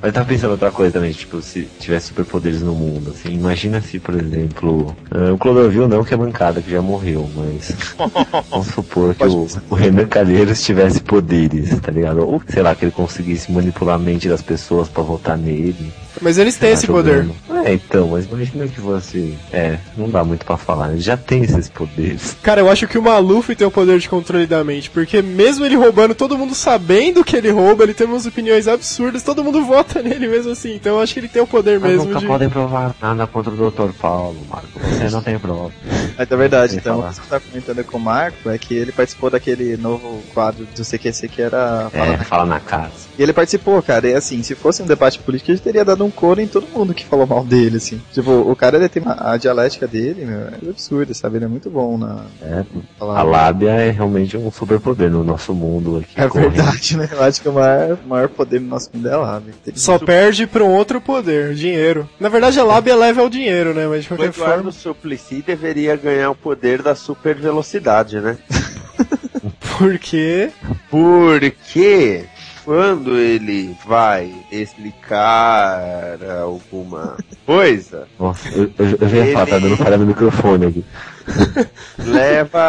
[0.00, 3.98] Mas tava pensando outra coisa também, tipo, se tivesse superpoderes no mundo, assim, imagina se,
[3.98, 7.74] por exemplo, ah, o Clodovil não que é mancada, que já morreu, mas
[8.50, 12.26] vamos supor que o, o Renan Calheiros tivesse poderes, tá ligado?
[12.26, 15.92] Ou, sei lá, que ele conseguisse manipular a mente das pessoas pra votar nele.
[16.20, 17.26] Mas eles têm esse poder.
[17.64, 19.36] É, então, mas imagina que fosse.
[19.52, 22.36] É, não dá muito pra falar, ele já tem esses poderes.
[22.42, 25.64] Cara, eu acho que o Maluf tem o poder de controle da mente, porque mesmo
[25.64, 29.64] ele roubando, todo mundo sabendo que ele rouba, ele tem umas opiniões absurdas, todo mundo
[29.64, 30.74] vota nele mesmo assim.
[30.74, 32.26] Então eu acho que ele tem o poder Mas mesmo nunca de.
[32.26, 33.92] podem provar nada contra o Dr.
[34.00, 34.68] Paulo, Marco.
[34.78, 35.72] Você não tem prova.
[36.16, 37.10] Mas é verdade, então, falar.
[37.10, 40.66] o que você tá comentando com o Marco é que ele participou daquele novo quadro
[40.74, 41.90] do CQC que era.
[41.92, 43.06] É, fala na casa.
[43.18, 46.05] E ele participou, cara, e assim, se fosse um debate político, ele teria dado um
[46.10, 47.76] couro em todo mundo que falou mal dele.
[47.76, 48.00] assim.
[48.12, 51.36] Tipo, o cara ele tem uma, a dialética dele, meu, é absurda, sabe?
[51.38, 52.24] Ele é muito bom na.
[52.42, 52.64] É,
[53.00, 56.20] a lábia é realmente um superpoder no nosso mundo aqui.
[56.20, 56.52] É correndo.
[56.52, 57.08] verdade, né?
[57.12, 59.54] Eu acho que o maior, o maior poder no nosso mundo é a lábia.
[59.64, 62.08] Tem- Só perde pra um outro poder, dinheiro.
[62.20, 63.86] Na verdade, a lábia leva ao dinheiro, né?
[63.86, 64.72] Mas de O qualquer Eduardo forma.
[64.72, 68.36] Suplicy deveria ganhar o poder da super velocidade, né?
[69.78, 70.50] Porque.
[70.90, 72.24] Porque
[72.66, 79.76] quando ele vai explicar alguma coisa, Nossa, eu, eu, eu já ia falar, tá dando
[79.76, 80.84] falha no microfone aqui.
[81.98, 82.60] leva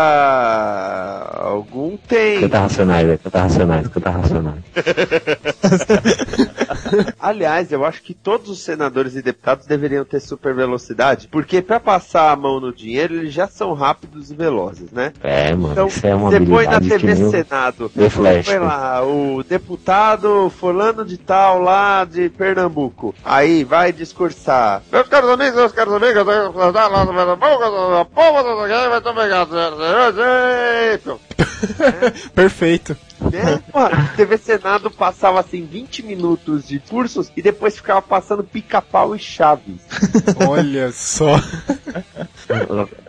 [1.42, 2.42] algum tempo.
[2.42, 3.20] Canta racionais.
[3.24, 4.64] Canta racionais, canta racionais.
[7.20, 11.80] Aliás, eu acho que todos os senadores e deputados deveriam ter super velocidade, porque pra
[11.80, 15.14] passar a mão no dinheiro eles já são rápidos e velozes, né?
[15.22, 18.46] É, mano, Então, isso é uma põe na TV Senado, Flash.
[18.46, 23.14] põe lá o deputado fulano de tal lá de Pernambuco.
[23.24, 24.82] Aí vai discursar.
[24.92, 28.44] Meus caros amigos, meus caros amigos, eu tenho que falar lá no Pernambuco, a povo
[28.44, 29.28] do ninguém vai tomar
[30.14, 31.20] jeito.
[32.34, 32.98] Perfeito.
[33.32, 33.62] Né?
[33.72, 33.80] Pô,
[34.16, 39.82] TV Senado passava assim 20 minutos de cursos e depois ficava passando pica-pau e chaves.
[40.48, 41.36] Olha só.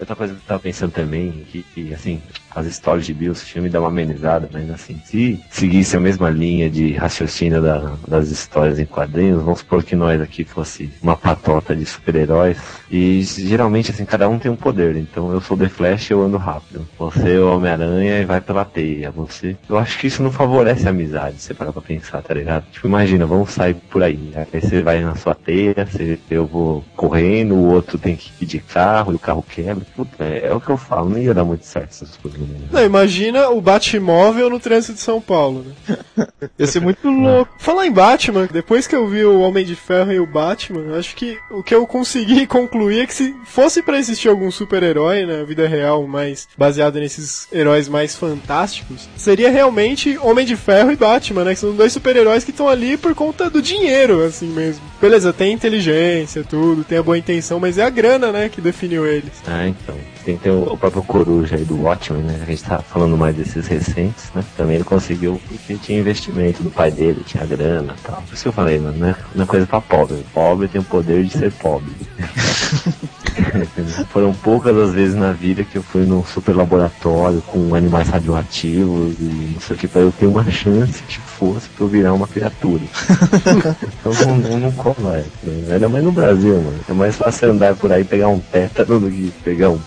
[0.00, 2.20] Outra coisa que eu tava pensando também, que, que, assim,
[2.54, 6.28] as histórias de Bill, esse filme dá uma amenizada, mas assim, se seguisse a mesma
[6.30, 11.16] linha de raciocínio da- das histórias em quadrinhos, vamos supor que nós aqui fosse uma
[11.16, 12.58] patota de super-heróis,
[12.90, 16.36] e geralmente, assim, cada um tem um poder, então eu sou The Flash eu ando
[16.36, 19.56] rápido, você é o Homem-Aranha e vai pela teia, você...
[19.68, 22.64] Eu acho que isso não favorece a amizade, você parar pra pensar, tá ligado?
[22.72, 26.84] Tipo, imagina, vamos sair por aí, aí você vai na sua teia, você, eu vou
[26.96, 30.54] correndo, o outro tem que ir de carro, e o carro quebra, puta, é, é
[30.54, 32.68] o que eu falo, não ia dar muito certo essas coisas, né?
[32.70, 35.98] Não, imagina o Batmóvel no trânsito de São Paulo, né?
[36.58, 37.52] Ia ser muito louco.
[37.58, 41.14] Falar em Batman, depois que eu vi o Homem de Ferro e o Batman, acho
[41.14, 45.44] que o que eu consegui concluir é que se fosse pra existir algum super-herói na
[45.44, 49.87] vida real, mais baseado nesses heróis mais fantásticos, seria realmente
[50.20, 51.54] Homem de Ferro e Batman, né?
[51.54, 54.82] Que são dois super-heróis que estão ali por conta do dinheiro, assim mesmo.
[55.00, 59.06] Beleza, tem inteligência, tudo, tem a boa intenção, mas é a grana, né, que definiu
[59.06, 59.32] eles.
[59.46, 59.96] Ah, então.
[60.28, 62.38] Tem ter o, o próprio Coruja aí do Watchmen, né?
[62.42, 64.44] A gente tá falando mais desses recentes, né?
[64.58, 68.16] Também ele conseguiu porque tinha investimento do pai dele, tinha grana e tal.
[68.20, 69.16] Por isso que eu falei, mano, né?
[69.34, 70.22] Não é coisa pra pobre.
[70.34, 71.90] Pobre tem o poder de ser pobre.
[74.10, 79.14] Foram poucas as vezes na vida que eu fui num super laboratório com animais radioativos
[79.18, 82.12] e não sei o que, pra eu ter uma chance de fosse pra eu virar
[82.12, 82.82] uma criatura.
[84.00, 85.72] então não, não, não cola essa.
[85.72, 86.80] Ainda mais no Brasil, mano.
[86.88, 89.80] É mais fácil andar por aí e pegar um tétano do que pegar um.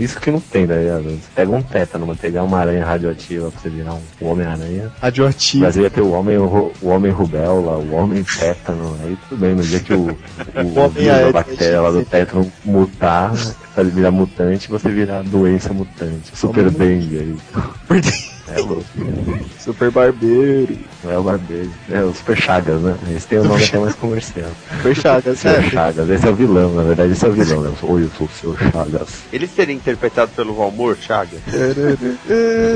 [0.00, 1.04] Isso que não tem, tá ligado?
[1.04, 4.92] Você pega um tétano, mas pegar uma aranha radioativa pra você virar um, um Homem-Aranha.
[4.98, 5.62] O Radioativo.
[5.62, 9.54] Brasil ia ter o homem, o, o homem rubéola, o homem tétano, aí tudo bem,
[9.54, 10.10] no dia que o, o,
[10.84, 16.30] o vírus aéreo bactéria lá do tétano mutar, fazer virar mutante, você virar doença mutante,
[16.34, 17.36] super dengue aí.
[18.54, 18.84] É louco.
[19.58, 20.78] Super barbeiro.
[21.04, 22.96] Não é o barbeiro, é o Super Chagas, né?
[23.14, 24.50] Esse tem o nome até mais comercial.
[24.76, 25.70] Super chagas, Super é.
[25.70, 27.72] Chagas, esse é o vilão, na verdade esse é o vilão, né?
[27.82, 29.08] Oi, eu sou o seu Chagas.
[29.32, 31.36] Ele seria interpretado pelo Valmor Chaga?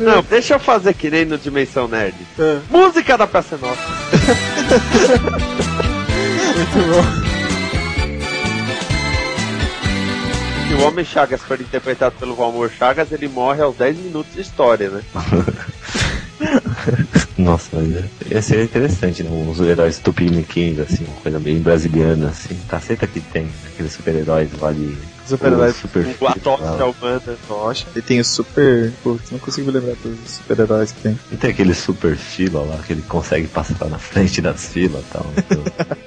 [0.02, 2.14] Não, deixa eu fazer que nem no Dimensão Nerd.
[2.38, 3.82] Ah, Música da Praça Nossa.
[6.54, 7.32] muito bom.
[10.72, 14.40] Se o Homem Chagas for interpretado pelo Valmor Chagas, ele morre aos 10 minutos de
[14.40, 15.02] história, né?
[17.37, 19.28] Nossa, mas é- ia ser interessante, né?
[19.30, 22.58] Uns heróis tupiniquins, assim, uma coisa bem brasiliana, assim.
[22.66, 24.96] Caceta que tem, aqueles super-heróis lá de.
[25.37, 25.77] Super-heróis.
[25.77, 26.87] super O Atóxia lá.
[26.87, 27.23] Humana.
[27.49, 27.87] Tocha.
[27.97, 28.92] E tem o super.
[29.03, 31.18] Putz, não consigo me lembrar todos os super-heróis que tem.
[31.31, 35.12] E tem aquele super fila lá que ele consegue passar na frente das filas e
[35.12, 35.27] tal.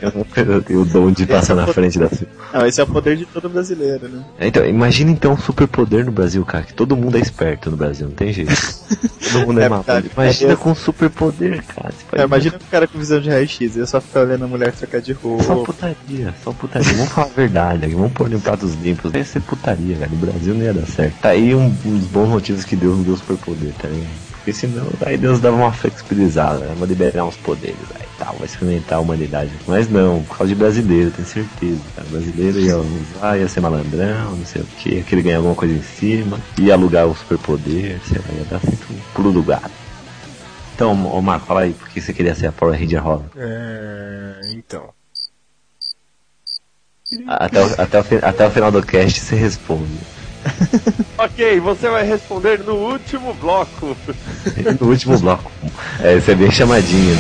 [0.02, 2.34] Eu, eu, eu tenho o dom de passar na frente das filas.
[2.54, 4.24] Não, esse é o poder de todo brasileiro, né?
[4.40, 8.08] Então, imagina então um superpoder no Brasil, cara, que todo mundo é esperto no Brasil,
[8.08, 8.54] não tem jeito.
[9.32, 10.12] Todo mundo é, É verdade.
[10.14, 11.94] Imagina É, com um superpoder, cara.
[12.14, 15.02] É, imagina um cara com visão de raio-x, eu só ficar olhando a mulher trocar
[15.02, 15.74] de Só roupa.
[15.74, 16.94] putaria, só putaria.
[16.94, 19.12] Vamos falar a verdade aqui, vamos pôr em pratos limpos.
[19.18, 20.16] Ia ser putaria, velho.
[20.16, 21.20] Brasil não ia dar certo.
[21.20, 24.26] Tá aí um, dos bons motivos que Deus não deu superpoder, tá ligado?
[24.36, 26.76] Porque senão, aí Deus dava uma flexibilizada, né?
[26.78, 29.52] Vou liberar uns poderes aí tal, vai experimentar a humanidade.
[29.68, 31.82] Mas não, por causa de brasileiro, tenho certeza.
[31.96, 32.08] Cara.
[32.10, 35.74] Brasileiro ia usar, ia ser malandrão, não sei o que, que ele ganhar alguma coisa
[35.74, 39.72] em cima, ia alugar o superpoder, sei lá, ia dar sempre um pulo do gato.
[40.74, 43.26] Então, ô Marco, fala aí, por que você queria ser a Power Ranger Rosa?
[43.38, 44.90] É, então.
[47.28, 50.00] Até o, até, o, até o final do cast você responde.
[51.18, 53.96] Ok, você vai responder no último bloco.
[54.80, 55.50] No último bloco.
[56.04, 57.18] É, você é bem chamadinho.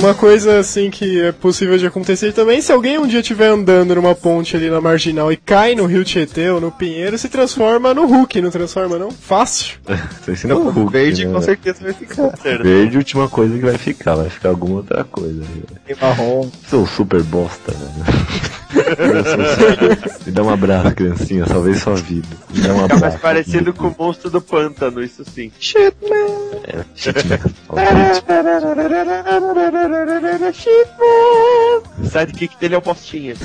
[0.00, 3.94] Uma coisa assim que é possível de acontecer também, se alguém um dia estiver andando
[3.94, 7.92] numa ponte ali na marginal e cai no Rio Tietê ou no Pinheiro, se transforma
[7.92, 9.10] no Hulk, não transforma não?
[9.10, 9.76] Fácil.
[10.24, 12.32] Você ensina O Hulk, verde né, com certeza vai ficar.
[12.62, 15.42] Verde, última coisa que vai ficar, vai ficar alguma outra coisa.
[15.42, 15.66] velho.
[15.86, 16.48] Tem marrom.
[16.66, 18.40] Sou super bosta, velho.
[20.26, 22.28] Me dá um abraço, criancinha, salvei sua vida.
[22.50, 23.00] Me dá um Fica abraço.
[23.02, 25.50] mais parecido com o monstro do pântano, isso sim.
[25.58, 26.60] Shit, man.
[26.64, 27.38] É, shit, né?
[27.66, 28.24] Favorito.
[31.98, 33.34] O sidekick dele é o Postinha.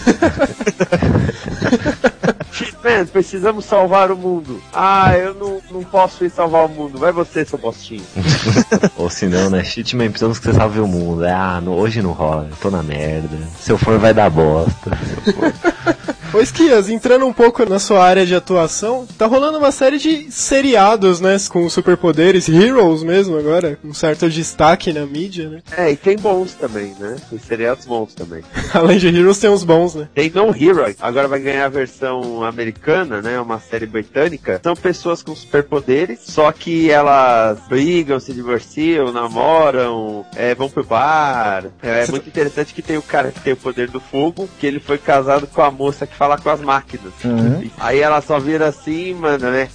[2.51, 4.61] Shitman, precisamos salvar o mundo.
[4.73, 6.97] Ah, eu não, não posso ir salvar o mundo.
[6.97, 8.03] Vai você, seu Postinha.
[8.97, 9.63] Ou se não, né?
[9.63, 11.25] Shitman, precisamos que você salve o mundo.
[11.25, 13.29] Ah, não- hoje não rola, eu tô na merda.
[13.59, 14.91] Se eu for, vai dar bosta.
[16.35, 20.29] Ô Esquias, entrando um pouco na sua área de atuação, tá rolando uma série de
[20.29, 25.61] seriados, né, com superpoderes, heroes mesmo agora, um certo destaque na mídia, né?
[25.77, 27.15] É, e tem bons também, né?
[27.29, 28.43] Tem seriados bons também.
[28.73, 30.09] Além de heroes, tem uns bons, né?
[30.13, 33.39] Tem No Hero, agora vai ganhar a versão americana, né?
[33.39, 34.59] Uma série britânica.
[34.61, 41.67] São pessoas com superpoderes, só que elas brigam, se divorciam, namoram, é, vão pro bar.
[41.81, 44.67] É, é muito interessante que tem o cara que tem o poder do fogo, que
[44.67, 47.13] ele foi casado com a moça que fala com as máquinas.
[47.23, 47.69] Uhum.
[47.77, 49.69] Aí ela só vira assim, mano, né?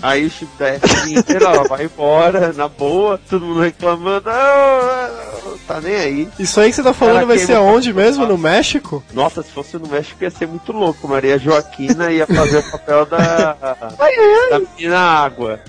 [0.00, 5.27] Aí o chip da F inteiro, ela vai embora, na boa, todo mundo reclamando, ah,
[5.68, 6.28] tá nem aí.
[6.38, 8.26] Isso aí que você tá falando vai ser aonde mesmo?
[8.26, 9.04] No México?
[9.12, 11.06] Nossa, se fosse no México ia ser muito louco.
[11.06, 13.52] Maria Joaquina ia fazer o papel da.
[14.50, 15.60] da menina água.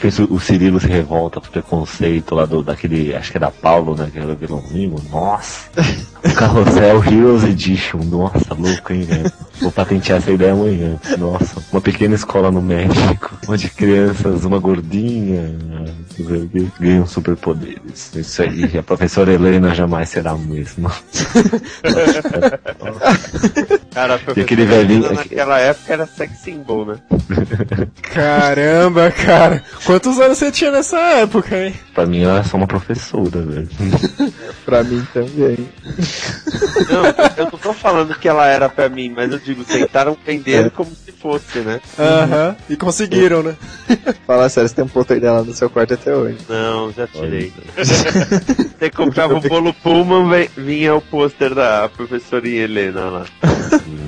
[0.00, 4.10] Penso, o Cirilo se revolta pro preconceito lá do, daquele, acho que era Paulo, né?
[4.12, 4.96] Que era o vilãozinho.
[5.10, 5.70] Nossa!
[6.24, 7.98] O Carrossel Heroes Edition.
[8.04, 9.32] Nossa, louco, hein, velho?
[9.60, 10.98] Vou patentear essa ideia amanhã.
[11.16, 15.56] Nossa, uma pequena escola no México, onde crianças, uma gordinha,
[16.18, 18.14] o ganham superpoderes.
[18.14, 20.92] Isso aí, a professora Helena jamais será a mesma.
[23.92, 26.96] Cara, a E aquele velhinho- naquela época era sex symbol, né?
[28.02, 29.62] Caramba, cara.
[29.84, 31.74] Quantos anos você tinha nessa época, hein?
[31.94, 33.68] Pra mim, ela é só uma professora, velho.
[34.64, 35.68] Pra mim também.
[36.90, 37.04] Não,
[37.36, 40.90] eu não tô falando que ela era pra mim, mas eu digo, tentaram vender como
[40.90, 41.80] se fosse, né?
[41.98, 42.56] Aham.
[42.68, 43.56] E conseguiram, né?
[44.26, 46.38] Fala sério, você tem um pôster dela no seu quarto até hoje.
[46.48, 47.52] Não, já tirei.
[48.78, 53.26] Você comprava o bolo Pullman, vinha o pôster da professorinha Helena lá.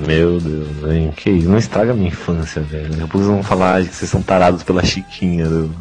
[0.07, 1.13] Meu Deus, hein?
[1.17, 1.49] Que isso?
[1.49, 2.91] Não estraga a minha infância, velho.
[2.91, 5.47] Depois vão falar que vocês são tarados pela Chiquinha.
[5.47, 5.75] Do...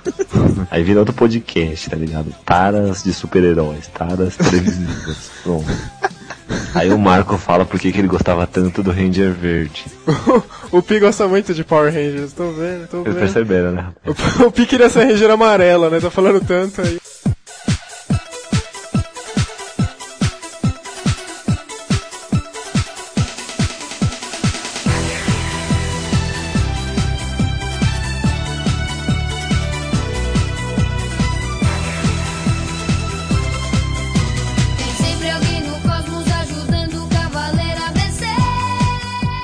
[0.70, 2.32] Aí vira outro podcast, tá ligado?
[2.44, 5.30] Taras de super-heróis, taras televisivas.
[5.42, 5.66] Pronto.
[6.74, 9.84] Aí o Marco fala por que ele gostava tanto do Ranger Verde.
[10.70, 13.22] o Pi gosta muito de Power Rangers, tô vendo, tô Vocês vendo.
[13.22, 13.86] perceberam, né?
[14.04, 14.40] rapaz?
[14.40, 16.00] O, o Pi queria ser Ranger amarela, né?
[16.00, 16.98] Tá falando tanto aí.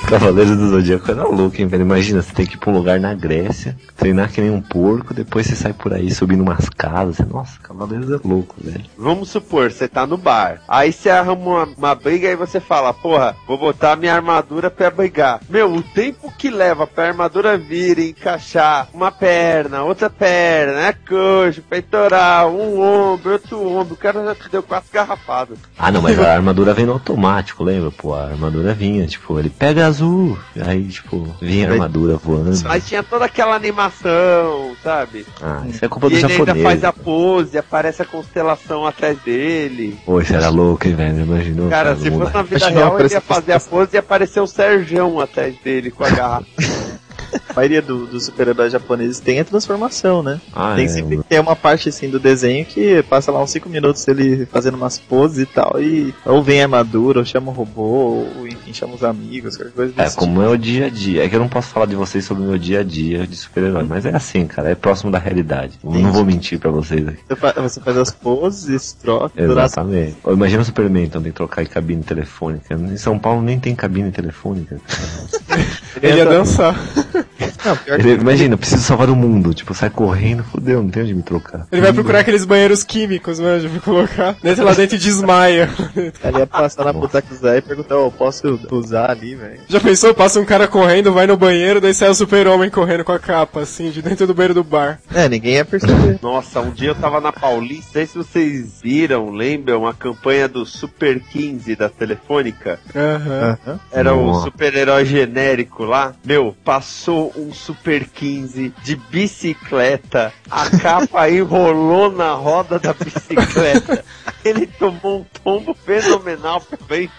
[0.07, 1.83] Cavaleiros do Zodíaco era louco, hein, velho?
[1.83, 5.13] Imagina, você tem que ir pra um lugar na Grécia, treinar que nem um porco,
[5.13, 7.27] depois você sai por aí subindo umas casas.
[7.27, 8.85] Nossa, Cavaleiros é louco, velho.
[8.97, 10.63] Vamos supor, você tá no bar.
[10.69, 14.93] Aí você arruma uma, uma briga e você fala, porra, vou botar minha armadura pra
[14.93, 15.41] brigar.
[15.49, 20.93] Meu, o tempo que leva pra armadura vir e encaixar uma perna, outra perna, é
[20.93, 25.59] coxo, peitoral, um ombro, outro ombro, o cara já te deu quatro garrafadas.
[25.77, 27.91] Ah, não, mas a armadura vem no automático, lembra?
[27.91, 32.59] Pô, a armadura vinha, tipo, ele pega azul, aí, tipo, vinha a armadura voando.
[32.65, 35.27] Mas tinha toda aquela animação, sabe?
[35.43, 36.63] Ah, isso é culpa E do ele ainda japonês.
[36.65, 39.99] faz a pose, aparece a constelação atrás dele.
[40.05, 41.23] Pô, isso era louco, hein, velho?
[41.23, 41.69] Imaginou?
[41.69, 45.21] Cara, se fosse na vida real, ele ia fazer a pose e aparecer o Serjão
[45.21, 46.47] atrás dele com a garrafa.
[47.49, 50.41] A maioria do- dos super-heróis japoneses tem a transformação, né?
[50.53, 53.69] Ah, tem é, sempre tem uma parte assim do desenho que passa lá uns 5
[53.69, 57.55] minutos ele fazendo umas poses e tal, e ou vem a armadura, ou chama o
[57.55, 60.91] robô, ou enfim, chama os amigos, qualquer coisa É, desse como é o dia a
[60.91, 61.25] dia.
[61.25, 63.37] É que eu não posso falar de vocês sobre o meu dia a dia de
[63.37, 65.79] super-herói, mas é assim, cara, é próximo da realidade.
[65.83, 67.17] Eu não vou mentir pra vocês aqui.
[67.17, 67.29] tipo.
[67.35, 70.17] Você fa- Você faz as poses, troca, durante Exatamente.
[70.25, 72.75] Ó, Imagina o Superman, então tem que trocar em cabine telefônica.
[72.75, 74.81] Em São Paulo nem tem cabine telefônica.
[76.03, 76.75] Ele ia dançar.
[77.67, 79.53] Não, pior Ele, imagina, eu preciso salvar o mundo.
[79.53, 81.67] Tipo, sai correndo, fudeu, não tem onde me trocar.
[81.73, 84.37] Ele vai procurar aqueles banheiros químicos, manja, pra colocar.
[84.45, 85.69] Entra lá dentro e desmaia.
[85.97, 89.61] Ele ia passar na Boteco Zé e perguntar, ô, posso usar ali, velho?
[89.69, 90.15] Já pensou?
[90.15, 93.61] Passa um cara correndo, vai no banheiro, daí sai o super-homem correndo com a capa,
[93.61, 95.01] assim, de dentro do banheiro do bar.
[95.13, 96.19] É, ninguém ia perceber.
[96.23, 100.49] Nossa, um dia eu tava na Paulista, não sei se vocês viram, lembram, a campanha
[100.49, 102.79] do Super 15 da Telefônica.
[102.95, 103.79] Aham.
[103.91, 104.45] Era Nossa.
[104.45, 106.15] super-herói genérico lá.
[106.25, 114.05] Meu, passou um Super 15 de bicicleta, a capa enrolou na roda da bicicleta.
[114.45, 117.11] Ele tomou um tombo fenomenal também.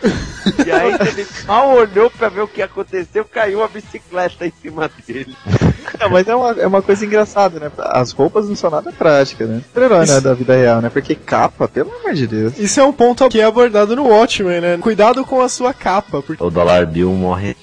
[0.65, 4.89] E aí ele mal olhou pra ver o que aconteceu, caiu a bicicleta em cima
[5.05, 5.35] dele.
[5.99, 7.69] Não, mas é uma, é uma coisa engraçada, né?
[7.77, 9.61] As roupas não são nada práticas, né?
[9.67, 10.89] Super-herói, né, da vida real, né?
[10.89, 12.57] Porque capa, pelo amor de Deus.
[12.57, 14.77] Isso é um ponto que é abordado no Watchmen, né?
[14.77, 17.57] Cuidado com a sua capa, porque O Dollar Bill morre.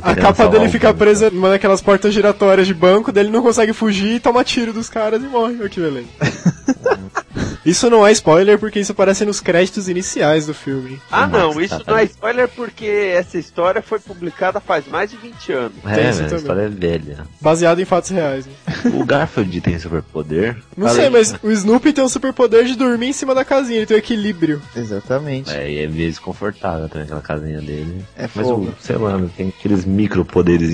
[0.00, 4.16] a capa dele fica presa numa daquelas portas giratórias de banco, dele não consegue fugir
[4.16, 5.56] e toma tiro dos caras e morre.
[5.60, 6.08] Olha que beleza.
[7.64, 11.00] Isso não é spoiler porque isso aparece nos créditos iniciais do filme.
[11.10, 12.02] Ah não, isso tá, não tá.
[12.02, 15.72] é spoiler porque essa história foi publicada faz mais de 20 anos.
[15.84, 17.18] É, Tem isso velho, a história é velha.
[17.40, 18.46] Baseado em fatos reais.
[18.46, 18.52] Né?
[18.94, 20.56] O Garfield tem superpoder.
[20.76, 21.02] Não Falei.
[21.02, 23.96] sei, mas o Snoopy tem o superpoder de dormir em cima da casinha, ele tem
[23.96, 24.62] o equilíbrio.
[24.74, 25.50] Exatamente.
[25.50, 28.04] É, e é meio desconfortável também aquela casinha dele.
[28.16, 28.70] É Mas fogo.
[28.70, 30.70] o, sei lá, tem aqueles micropoderes.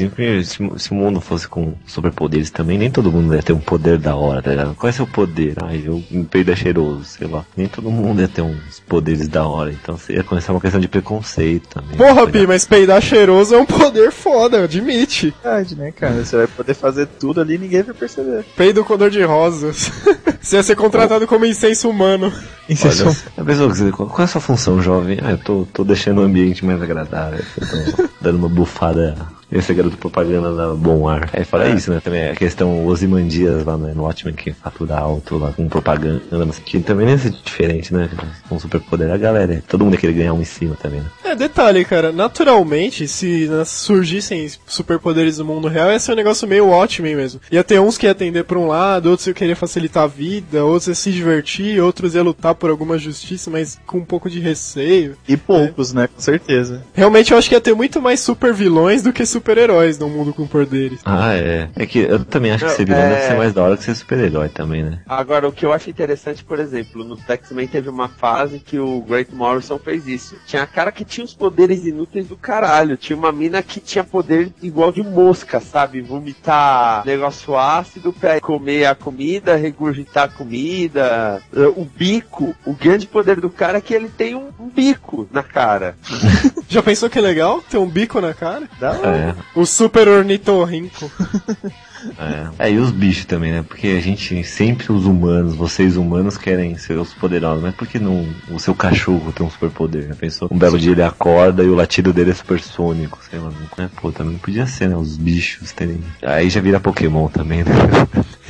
[0.48, 3.98] Se, se o mundo fosse com superpoderes também, nem todo mundo ia ter um poder
[3.98, 4.74] da hora, tá ligado?
[4.74, 5.54] Qual é seu poder?
[5.62, 7.44] Ai, eu um peido é cheiroso, sei lá.
[7.56, 9.70] Nem todo mundo ia ter uns poderes da hora.
[9.72, 11.96] Então ia começar uma questão de preconceito também.
[11.96, 12.48] Porra, Pi, ligado?
[12.48, 15.34] mas peidar cheiroso é um poder foda, admite.
[15.42, 16.24] Verdade, né, cara?
[16.24, 18.44] Você vai poder fazer tudo ali e ninguém vai perceber.
[18.56, 19.90] Peido com dor de rosas.
[20.40, 22.32] Você ia ser contratado como incenso humano.
[22.70, 25.18] Olha, a pessoa que você- qual, qual é a sua função, jovem?
[25.22, 27.40] Ah, eu tô, tô deixando o ambiente mais agradável.
[27.60, 27.66] Eu
[27.96, 29.16] tô dando uma bufada.
[29.50, 31.30] Esse é garoto propaganda da Bom Ar.
[31.32, 32.00] Aí fala isso, né?
[32.00, 36.58] Também a questão Osimandias lá no no Watchmen, que fatura alto lá com propaganda, mas
[36.58, 38.10] que também nem é diferente, né?
[38.48, 39.62] Com superpoder a galera.
[39.68, 41.06] Todo mundo ia querer ganhar um em cima também, né?
[41.26, 46.46] É, detalhe, cara, naturalmente, se nas- surgissem superpoderes no mundo real, ia ser um negócio
[46.46, 47.40] meio Watchmen mesmo.
[47.50, 50.64] Ia ter uns que ia atender pra um lado, outros iam querer facilitar a vida,
[50.64, 54.38] outros iam se divertir, outros iam lutar por alguma justiça, mas com um pouco de
[54.38, 55.16] receio.
[55.28, 56.06] E poucos, né?
[56.06, 56.84] Com certeza.
[56.94, 60.32] Realmente eu acho que ia ter muito mais super vilões do que super-heróis num mundo
[60.32, 61.00] com poderes.
[61.04, 61.68] Ah, é.
[61.74, 63.82] É que eu também acho que ser vilão é- deve ser mais da hora que
[63.84, 65.00] ser super-herói também, né?
[65.06, 69.00] Agora, o que eu acho interessante, por exemplo, no X-Men teve uma fase que o
[69.02, 70.36] Grant Morrison fez isso.
[70.46, 72.96] Tinha cara que tinha os poderes inúteis do caralho.
[72.96, 76.00] Tinha uma mina que tinha poder igual de mosca, sabe?
[76.00, 81.42] Vomitar negócio ácido pra comer a comida, regurgitar a comida.
[81.76, 85.42] O bico, o grande poder do cara é que ele tem um, um bico na
[85.42, 85.96] cara.
[86.68, 87.60] Já pensou que legal?
[87.62, 88.68] Ter um bico na cara?
[88.78, 88.94] Dá.
[88.94, 89.34] É.
[89.54, 91.10] O super ornitorrinco.
[92.18, 92.66] É.
[92.66, 93.64] é, e os bichos também, né?
[93.66, 97.98] Porque a gente sempre, os humanos, vocês humanos, querem ser os poderosos, mas por que
[97.98, 100.08] não o seu cachorro tem um superpoder?
[100.08, 100.14] Né?
[100.18, 100.48] Pensou?
[100.50, 103.90] Um belo dia ele acorda e o latido dele é supersônico, sei lá, né?
[104.00, 104.96] Pô, também podia ser, né?
[104.96, 106.00] Os bichos terem.
[106.22, 107.72] Aí já vira Pokémon também, né?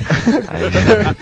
[0.49, 1.15] Aí já...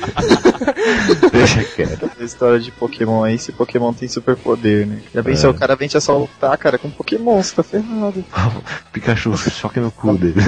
[1.33, 2.11] Deixa quieto.
[2.19, 4.99] A história de Pokémon aí, se Pokémon tem superpoder, né?
[5.15, 5.53] Já pensou, É.
[5.53, 8.25] o cara vem te assaltar, cara, com Pokémon, você tá ferrado.
[8.93, 10.35] Pikachu, choque no cu dele.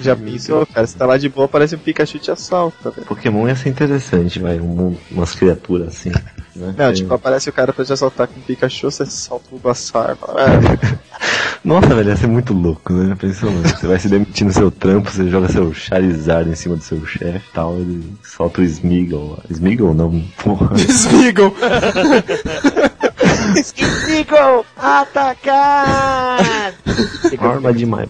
[0.00, 3.06] Já pensou, cara, você tá lá de boa, parece um Pikachu te assalta, velho.
[3.06, 4.58] Pokémon ia ser interessante, vai.
[4.60, 6.12] Um, umas criaturas assim.
[6.60, 6.74] Né?
[6.76, 10.16] Não, tipo, aparece o cara pra te assaltar com um Pikachu, você salta o Bulbasaur,
[10.36, 11.00] é,
[11.64, 13.16] Nossa, velho, ia ser muito louco, né?
[13.18, 16.76] Pensou, mano, você vai se demitir no seu trampo, você joga seu Charizard em cima
[16.76, 19.38] do seu chefe e tal, ele solta o Smeagol.
[19.50, 20.74] Smeagol não, porra.
[20.80, 21.54] Smeagol.
[24.08, 26.74] Eagle, atacar!
[27.38, 28.08] Arma demais.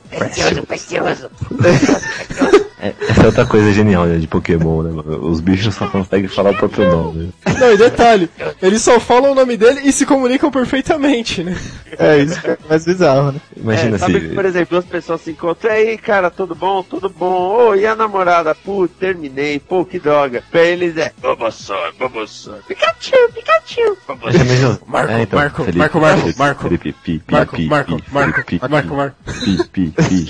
[0.66, 1.30] Precioso,
[1.64, 2.69] É,
[3.08, 4.90] essa é outra coisa genial né, de Pokémon, né?
[4.90, 5.28] mano?
[5.28, 7.32] Os bichos só conseguem falar o próprio nome.
[7.58, 8.30] Não, e detalhe,
[8.62, 11.56] eles só falam o nome dele e se comunicam perfeitamente, né?
[11.98, 13.40] é isso é mais bizarro, né?
[13.56, 14.20] Imagina É, sabe se.
[14.28, 16.82] que, por exemplo, duas pessoas se encontram, e aí, cara, tudo bom?
[16.82, 17.68] Tudo bom?
[17.68, 18.54] Ô, e a namorada?
[18.54, 20.42] Putz, terminei, pô, que droga.
[20.50, 24.78] Pra eles é, Bulbasaur, Bulbasaur, Pikachu, Pikachu, imaginou?
[24.86, 26.62] Marco, É, então, Marco, Felipe, Marco, Marco, Felipe, Marco.
[26.62, 29.16] Felipe, pi, pi, Marco, pi, Marco, pi, Marco, pi, pi, Marco, Marco.
[29.44, 30.26] pi, pi, pi.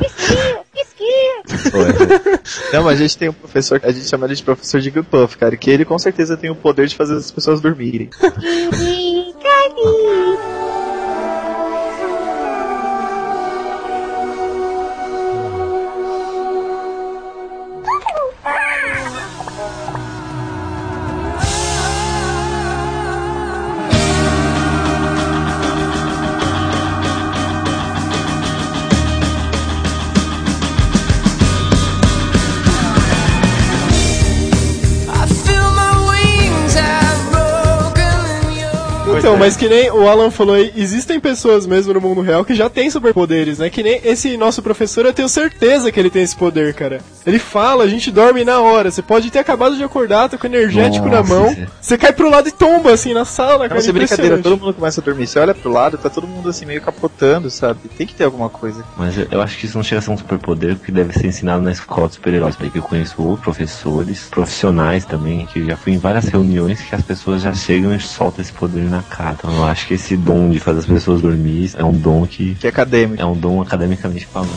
[0.00, 0.64] Pô,
[2.72, 5.36] Não, mas a gente tem um professor, a gente chama ele de professor de Puff,
[5.36, 8.10] cara, que ele com certeza tem o poder de fazer as pessoas dormirem.
[39.40, 42.68] Mas que nem o Alan falou aí, existem pessoas mesmo no mundo real que já
[42.68, 43.70] têm superpoderes, né?
[43.70, 47.00] Que nem esse nosso professor, eu tenho certeza que ele tem esse poder, cara.
[47.26, 48.90] Ele fala, a gente dorme na hora.
[48.90, 51.54] Você pode ter acabado de acordar, tá com energético na Nossa, mão.
[51.54, 51.66] sim.
[51.80, 53.80] Você cai pro lado e tomba, assim, na sala, cara.
[53.80, 55.26] Sem brincadeira, todo mundo começa a dormir.
[55.26, 57.80] Você olha pro lado, tá todo mundo assim meio capotando, sabe?
[57.96, 58.82] Tem que ter alguma coisa.
[58.96, 61.26] Mas eu- eu acho que isso não chega a ser um superpoder que deve ser
[61.26, 62.56] ensinado na escola de super-heróis.
[62.56, 67.02] Porque eu conheço outros professores, profissionais também, que já fui em várias reuniões que as
[67.02, 69.36] pessoas já chegam e soltam esse poder na cara.
[69.38, 72.54] Então eu acho que esse dom de fazer as pessoas dormir é um dom que.
[72.54, 73.20] Que é acadêmico.
[73.22, 74.50] É um dom academicamente falando.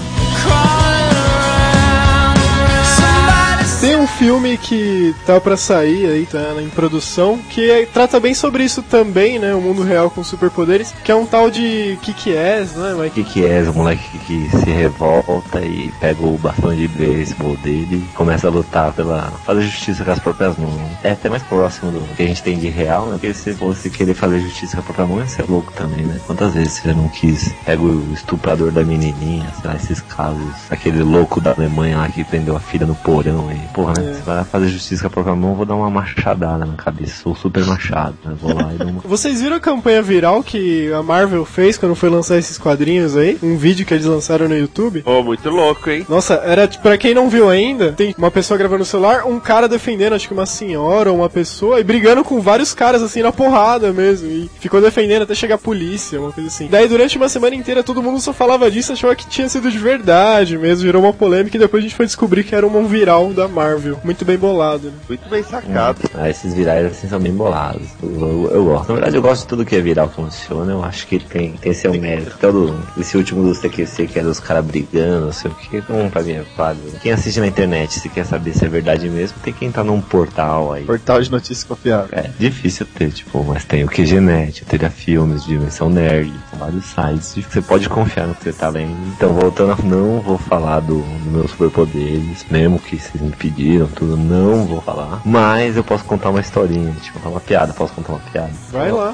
[4.04, 8.64] Um filme que tá pra sair aí, tá em produção, que é- trata bem sobre
[8.66, 9.56] isso também, né?
[9.56, 13.46] O mundo real com superpoderes, que é um tal de Kick-Ass, né, Mike?
[13.46, 18.48] é o moleque que se revolta e pega o bastão de beisebol dele e começa
[18.48, 19.32] a lutar pela.
[19.46, 20.82] fazer justiça com as próprias mãos.
[21.02, 23.12] É até mais próximo do que a gente tem de real, né?
[23.14, 26.20] Porque se fosse querer fazer justiça com a própria mão, ia ser louco também, né?
[26.28, 27.54] Quantas vezes você não quis?
[27.66, 30.54] Pega o estuprador da menininha, sei lá, esses casos.
[30.70, 33.74] Aquele louco da Alemanha lá que prendeu a filha no porão e.
[33.74, 34.12] Porra, né?
[34.12, 34.14] É.
[34.14, 37.22] Você vai fazer justiça com a própria mão, eu vou dar uma machadada na cabeça.
[37.24, 38.36] Sou super machado, né?
[38.40, 39.02] Vou lá e dou uma.
[39.06, 43.38] Vocês viram a campanha viral que a Marvel fez quando foi lançar esses quadrinhos aí?
[43.42, 45.02] Um vídeo que eles lançaram no YouTube?
[45.02, 46.06] Pô, muito louco, hein?
[46.08, 49.40] Nossa, era, tipo, pra quem não viu ainda, tem uma pessoa gravando o celular, um
[49.40, 53.22] cara defendendo, acho que uma senhora ou uma pessoa, e brigando com vários caras, assim,
[53.22, 54.28] na porrada mesmo.
[54.28, 56.68] E ficou defendendo até chegar a polícia, uma coisa assim.
[56.68, 59.78] Daí, durante uma semana inteira, todo mundo só falava disso, achava que tinha sido de
[59.78, 63.34] verdade mesmo, gerou uma polêmica, e depois a gente foi descobrir que era um viral
[63.34, 63.83] da Marvel.
[64.04, 64.94] Muito bem bolado, né?
[65.08, 66.02] Muito bem sacado.
[66.16, 67.88] Ah, esses virais assim são bem bolados.
[68.02, 68.88] Eu, eu- eu gosto.
[68.90, 70.72] Na verdade, eu gosto de tudo que é viral que funciona.
[70.72, 72.32] Eu acho que tem, tem seu mérito.
[72.36, 75.56] Até o do, esse último do CQC, que é dos caras brigando, não sei o
[75.56, 75.84] que.
[75.92, 76.92] Um pra mim é válido.
[77.02, 80.02] Quem assiste na internet, se quer saber se é verdade mesmo, tem que entrar num
[80.02, 80.84] portal aí.
[80.86, 82.10] Portal de notícias confiável.
[82.12, 87.42] É difícil ter, tipo, mas tem o QGNet, Teria Filmes, Dimensão Nerd, vários sites que
[87.54, 88.96] você pode confiar no que você tá lendo.
[89.16, 93.73] Então, voltando, a- não vou falar do, do meus superpoderes, mesmo que vocês me pediram,
[93.96, 95.22] tudo, não vou falar.
[95.26, 98.52] Mas eu posso contar uma historinha, tipo, contar uma piada, posso contar uma piada.
[98.72, 99.14] Vai lá.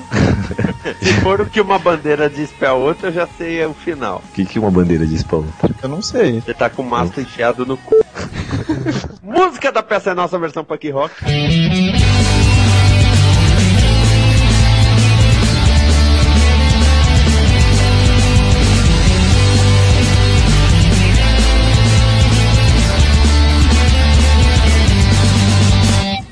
[1.02, 4.22] Se for o que uma bandeira diz pra outra, eu já sei o final.
[4.30, 5.70] O que, que uma bandeira diz pra outra?
[5.82, 6.42] Eu não sei.
[6.42, 7.96] Você tá com o mastro enfiado no cu.
[9.24, 11.14] Música da peça é nossa versão punk rock.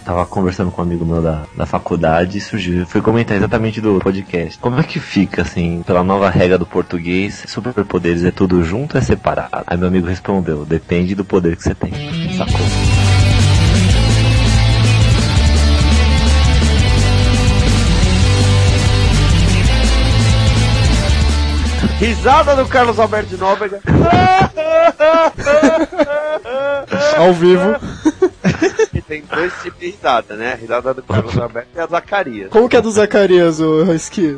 [0.08, 4.00] Tava conversando com um amigo meu da, da faculdade e surgiu, foi comentar exatamente do
[4.00, 4.58] podcast.
[4.58, 9.02] Como é que fica, assim, pela nova regra do português, superpoderes é tudo junto ou
[9.02, 9.66] é separado?
[9.68, 11.92] Aí meu amigo respondeu, depende do poder que você tem.
[12.38, 12.56] Sacou?
[22.00, 23.82] Risada do Carlos Alberto de Nóbrega.
[27.18, 27.76] Ao vivo.
[29.08, 30.54] Tem dois tipos de risada, né?
[30.54, 32.50] A risada do Carlos Alberto e a Zacarias.
[32.50, 34.38] Como que é do Zacarias, o Esqui?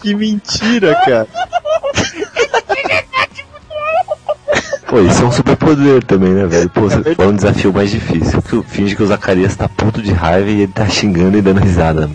[0.00, 1.26] Que mentira, cara.
[4.86, 6.70] Pô, isso é um superpoder também, né, velho?
[6.70, 8.40] Pô, você foi um desafio mais difícil.
[8.42, 11.60] Tu finge que o Zacarias tá puto de raiva e ele tá xingando e dando
[11.60, 12.08] risada.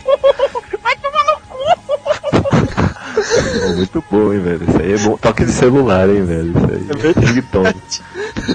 [3.76, 4.66] Muito bom, hein, velho?
[4.68, 5.18] Isso aí é bom.
[5.18, 6.50] Toque de celular, hein, velho?
[6.50, 6.88] Isso aí.
[7.16, 7.76] É ringtone.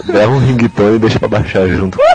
[0.06, 1.98] Grava um ringtone e deixa pra baixar junto.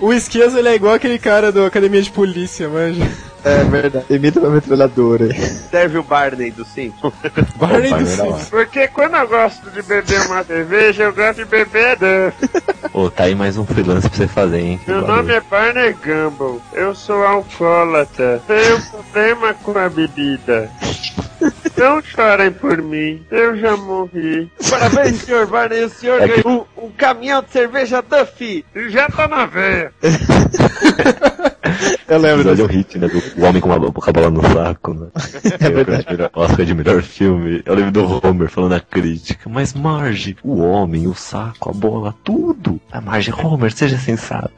[0.00, 3.10] O Esquias, ele é igual aquele cara do Academia de Polícia, manja.
[3.48, 4.04] É verdade.
[4.10, 5.40] Imita uma metralhadora aí.
[5.40, 7.14] Serve o Barney do Simpsons.
[7.56, 8.06] Barney do.
[8.06, 8.48] Simpsons.
[8.50, 12.32] Porque quando eu gosto de beber uma cerveja, eu gosto de beber Dan.
[12.92, 14.80] Ô, tá aí mais um freelance pra você fazer, hein?
[14.86, 16.60] Meu nome é Barney Gumble.
[16.72, 18.42] Eu sou alcoólatra.
[18.46, 20.70] Tenho problema com a bebida.
[21.76, 23.24] Não chorem por mim.
[23.30, 24.50] Eu já morri.
[24.68, 25.84] Parabéns, senhor Barney.
[25.84, 28.64] O senhor É que- ganhou um, um caminhão de cerveja Duffy.
[28.88, 29.92] Já tá na veia.
[32.08, 32.62] Eu lembro é desse.
[32.62, 33.08] um hit, né?
[33.08, 35.06] Do o Homem com, uma, a bola no saco, né?
[35.60, 36.06] É verdade.
[36.34, 37.62] Oscar de melhor filme.
[37.64, 39.48] Eu lembro do Homer falando a crítica.
[39.48, 42.80] Mas Marge, o homem, o saco, a bola, tudo.
[42.90, 44.52] A Marge, Homer, seja sensato.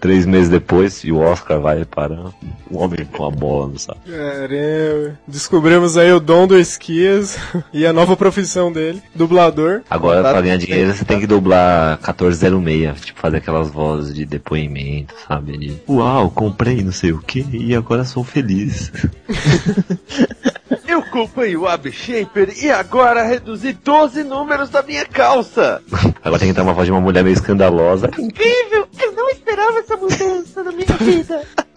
[0.00, 2.32] Três meses depois, e o Oscar vai para
[2.70, 4.00] o homem com a bola no saco.
[4.06, 5.18] Caramba.
[5.26, 7.38] Descobrimos aí o dom do Esquias
[7.72, 9.82] e a nova profissão dele, dublador.
[9.88, 13.00] Agora, pra ganhar dinheiro, você tem que dublar 1406.
[13.00, 15.56] Tipo, fazer aquelas vozes de depoimento, sabe?
[15.56, 18.92] De, Uau, comprei não sei o que e agora sou feliz.
[20.86, 25.80] Eu acompanhei o Ab Shaper e agora reduzi 12 números da minha calça.
[26.22, 28.10] Agora tem que entrar uma voz de uma mulher meio escandalosa.
[28.18, 28.86] Incrível!
[29.00, 31.42] Eu não esperava essa mudança na minha vida.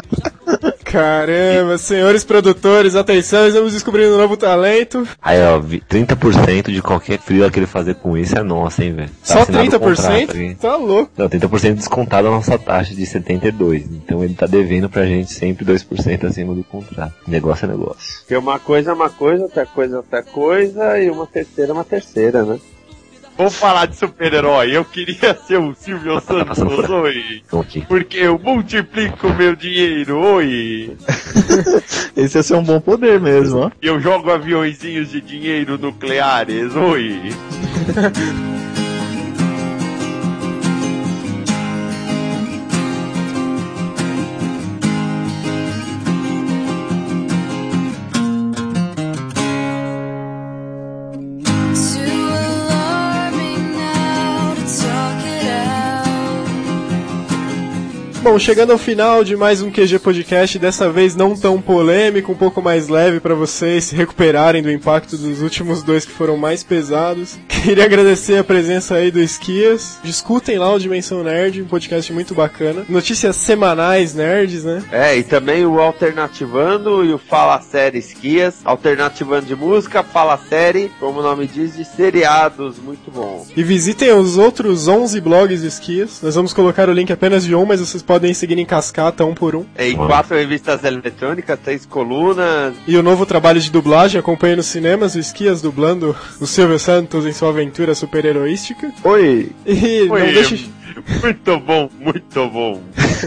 [0.84, 5.08] Caramba, senhores produtores, atenção, estamos descobrindo um novo talento.
[5.22, 8.94] Aí, ó, vi- 30% de qualquer frio que ele fazer com isso é nosso, hein,
[8.94, 9.10] velho.
[9.10, 10.30] Tá Só assinado o contrato 30%?
[10.30, 10.56] aqui.
[10.62, 11.12] Tá louco.
[11.18, 13.86] Não, 30% descontado a nossa taxa de 72.
[13.90, 17.14] Então ele tá devendo pra gente sempre 2% acima do contrato.
[17.28, 18.20] Negócio é negócio.
[18.20, 21.74] Porque uma coisa é uma coisa, outra coisa é outra coisa, e uma terceira é
[21.74, 22.60] uma terceira, né?
[23.38, 24.76] Vamos falar de super-herói.
[24.76, 27.42] Eu queria ser o Silvio Santos, oi.
[27.88, 30.96] Porque eu multiplico meu dinheiro, oi.
[32.16, 33.72] Esse ia ser um bom poder mesmo, ó.
[33.82, 37.34] Eu jogo aviõezinhos de dinheiro nucleares, oi.
[58.24, 62.36] Bom, chegando ao final de mais um QG Podcast, dessa vez não tão polêmico, um
[62.36, 66.64] pouco mais leve pra vocês se recuperarem do impacto dos últimos dois que foram mais
[66.64, 67.38] pesados.
[67.64, 70.00] Queria agradecer a presença aí do Esquias.
[70.06, 72.86] Discutem lá o Dimensão Nerd, um podcast muito bacana.
[72.88, 74.82] Notícias semanais nerds, né?
[74.90, 78.62] É, e também o Alternativando e o Fala Série Esquias.
[78.64, 83.46] Alternativando de música, Fala Série, como o nome diz, de seriados, muito bom.
[83.56, 86.22] E visitem os outros 11 blogs do Esquias.
[86.24, 89.34] Nós vamos colocar o link apenas de um, mas vocês podem seguir em cascata, um
[89.34, 89.66] por um.
[89.76, 92.74] É, Em quatro revistas eletrônicas, três colunas.
[92.88, 97.26] E o novo trabalho de dublagem acompanha nos cinemas o Esquias dublando o Silvio Santos
[97.26, 98.92] em sua aventura super-heroística.
[99.04, 99.52] Oi!
[99.66, 100.70] E não Oi, deixe...
[101.22, 102.82] Muito bom, muito bom.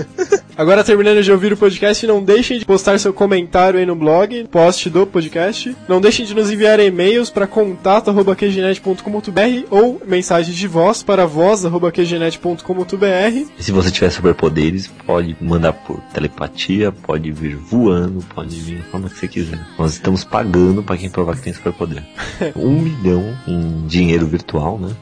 [0.56, 4.48] Agora terminando de ouvir o podcast, não deixem de postar seu comentário aí no blog,
[4.50, 5.76] post do podcast.
[5.86, 13.50] Não deixem de nos enviar e-mails para contato@qgenet.com.br ou mensagens de voz para voz@qgenet.com.br.
[13.58, 18.84] E se você tiver superpoderes, pode mandar por telepatia, pode vir voando, pode vir da
[18.84, 19.60] forma que você quiser.
[19.78, 22.02] Nós estamos pagando pra quem provar que tem superpoder.
[22.56, 24.94] um milhão em dinheiro virtual, né?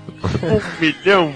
[0.42, 1.32] Um milhão.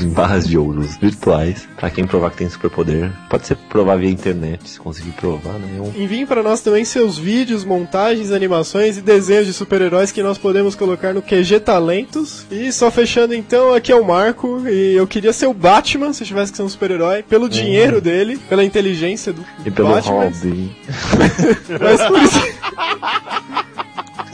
[0.00, 3.10] Em barras de ouros virtuais, pra quem provar que tem superpoder.
[3.28, 5.76] Pode ser provar via internet, se conseguir provar, né?
[5.76, 10.22] É um Enviem para nós também seus vídeos, montagens, animações e desenhos de super-heróis que
[10.22, 12.46] nós podemos colocar no QG Talentos.
[12.50, 16.22] E só fechando então, aqui é o Marco e eu queria ser o Batman, se
[16.22, 20.30] eu tivesse que ser um super-herói, pelo dinheiro dele, pela inteligência do E pelo Batman.
[21.80, 22.38] Mas por isso...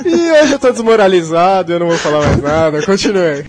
[0.05, 2.83] E hoje eu tô desmoralizado, eu não vou falar mais nada.
[2.85, 3.45] Continue.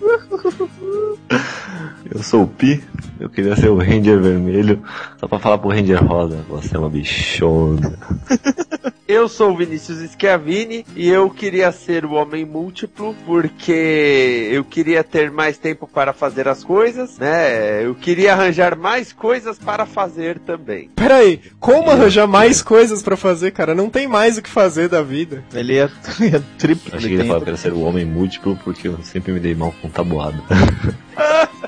[2.16, 2.82] Eu sou o Pi,
[3.20, 4.82] eu queria ser o Ranger Vermelho,
[5.20, 8.00] só pra falar pro Ranger Rosa, você é uma bichona.
[9.08, 15.04] Eu sou o Vinícius Schiavini e eu queria ser o homem múltiplo porque eu queria
[15.04, 17.86] ter mais tempo para fazer as coisas, né?
[17.86, 20.90] Eu queria arranjar mais coisas para fazer também.
[20.96, 23.76] Peraí, como arranjar mais coisas pra fazer, cara?
[23.76, 25.44] Não tem mais o que fazer da vida.
[25.54, 25.92] Ele ia,
[26.22, 27.46] ia triplo achei que ele ia falar tempo.
[27.46, 30.42] que eu queria ser o homem múltiplo porque eu sempre me dei mal com tabuada.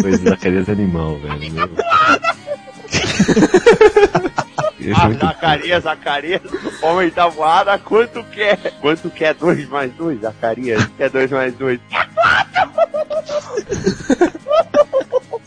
[0.00, 1.36] Coisa da cabeça animal, velho.
[4.94, 6.42] Ah, Zacarias, Zacarias,
[6.80, 8.56] homem da voada, quanto quer?
[8.80, 10.86] Quanto quer 2 mais 2, Zacarias?
[10.96, 11.80] Quer 2 mais 2?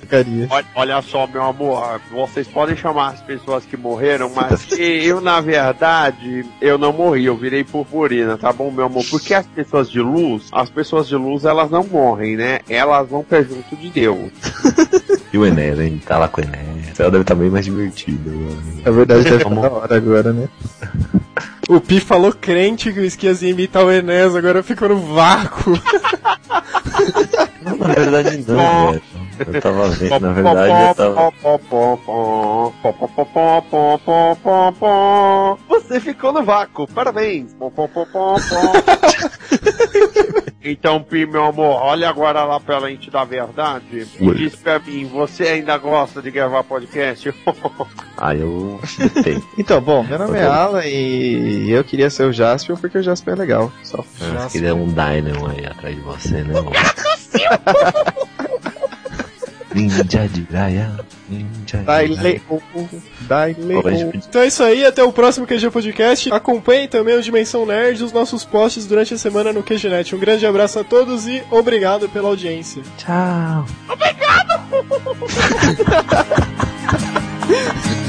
[0.10, 0.48] Porcaria.
[0.50, 5.40] Olha, olha só, meu amor, vocês podem chamar as pessoas que morreram, mas eu, na
[5.40, 9.06] verdade, eu não morri, eu virei purpurina, tá bom, meu amor?
[9.10, 12.60] Porque as pessoas de luz, as pessoas de luz, elas não morrem, né?
[12.68, 14.32] Elas vão pra junto de Deus.
[15.32, 16.02] E o Enéas, hein?
[16.04, 16.92] Tá lá com o Enéas.
[16.92, 18.32] O céu deve estar bem mais divertido.
[18.32, 18.82] mano.
[18.84, 20.50] Na verdade, deve estar da hora agora, né?
[21.70, 25.80] O Pi falou crente que o Esquias ia imitar o Enes, agora ficou no vácuo.
[27.62, 29.02] Na verdade, não, velho.
[29.48, 31.32] Eu tava vendo, na verdade, eu tava.
[35.68, 37.56] Você ficou no vácuo, parabéns.
[40.62, 45.06] Então, Pi, meu amor, olha agora lá pra lente da verdade e diz pra mim,
[45.06, 47.34] você ainda gosta de gravar podcast?
[48.22, 48.78] Ah, eu
[49.24, 49.42] tenho.
[49.58, 53.34] Então, bom, meu nome é Alan e eu queria ser o Jasper porque o Jasper
[53.34, 53.72] é legal.
[53.82, 54.04] Só.
[54.22, 56.54] Ah, queria um Dynamo aí atrás de você, né?
[59.80, 61.00] Ninja de Gaia,
[61.30, 62.10] ninja de Dai.
[63.22, 63.56] Dai
[64.28, 66.34] Então é isso aí, até o próximo QG Podcast.
[66.34, 70.16] Acompanhe também o Dimensão Nerd e os nossos posts durante a semana no QGNet.
[70.16, 72.84] Um grande abraço a todos e obrigado pela audiência.
[72.98, 73.66] Tchau.
[77.50, 78.00] There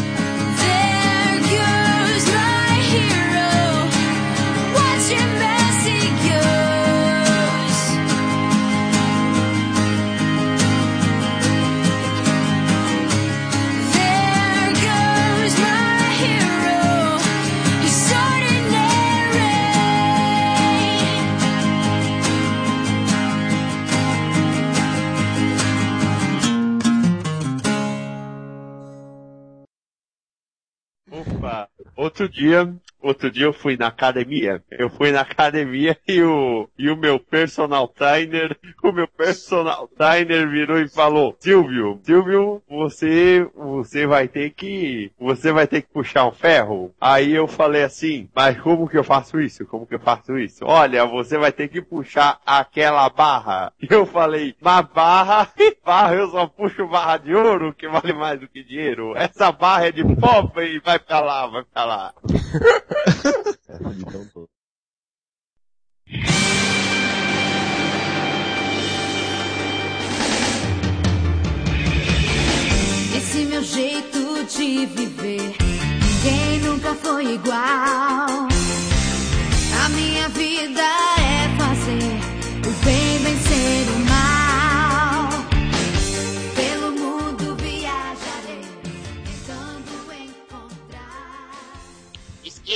[32.01, 34.63] Outro dia, outro dia eu fui na academia.
[34.71, 40.49] Eu fui na academia e o, e o meu personal trainer, o meu personal trainer
[40.49, 46.27] virou e falou, Silvio, Silvio, você, você vai ter que, você vai ter que puxar
[46.27, 46.95] um ferro.
[47.01, 49.67] Aí eu falei assim, mas como que eu faço isso?
[49.67, 50.65] Como que eu faço isso?
[50.65, 53.73] Olha, você vai ter que puxar aquela barra.
[53.81, 55.49] E eu falei, mas barra,
[55.85, 59.17] barra eu só puxo barra de ouro, que vale mais do que dinheiro.
[59.17, 62.15] Essa barra é de pobre e vai pra lá, vai pra lá.
[73.17, 75.57] Esse meu jeito de viver,
[76.03, 78.49] ninguém nunca foi igual.
[79.85, 82.21] A minha vida é fazer
[82.67, 83.90] o bem vencer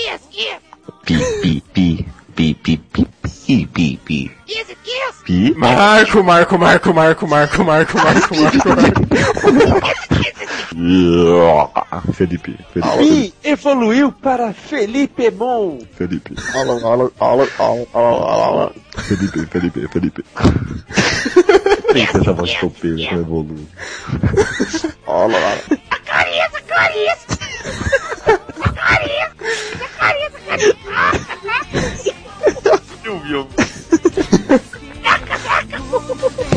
[0.05, 0.61] Esquias, esquias.
[1.05, 3.07] Pi, pi, pi, pi, pi, pi,
[3.47, 4.31] pi, pi, pi.
[4.47, 5.15] Esquias, esquias.
[5.25, 5.55] Pi?
[5.57, 9.95] Marco, Marco, Marco, Marco, Marco, Marco, Marco, Marco, Marco.
[12.13, 15.79] Felipe, Felipe, E evoluiu para Felipe Mon.
[15.97, 18.73] Felipe, Alô, alô, alô, alô, alô, alô.
[18.99, 20.25] Felipe, Felipe, Felipe.
[21.93, 23.67] Pensa essa voz topeira que evolui.
[25.07, 25.79] Alô, alô.
[26.05, 27.27] Clarice, Clarice.
[27.27, 27.27] Clarice,
[28.25, 28.44] Clarice,
[33.03, 33.49] Silvio.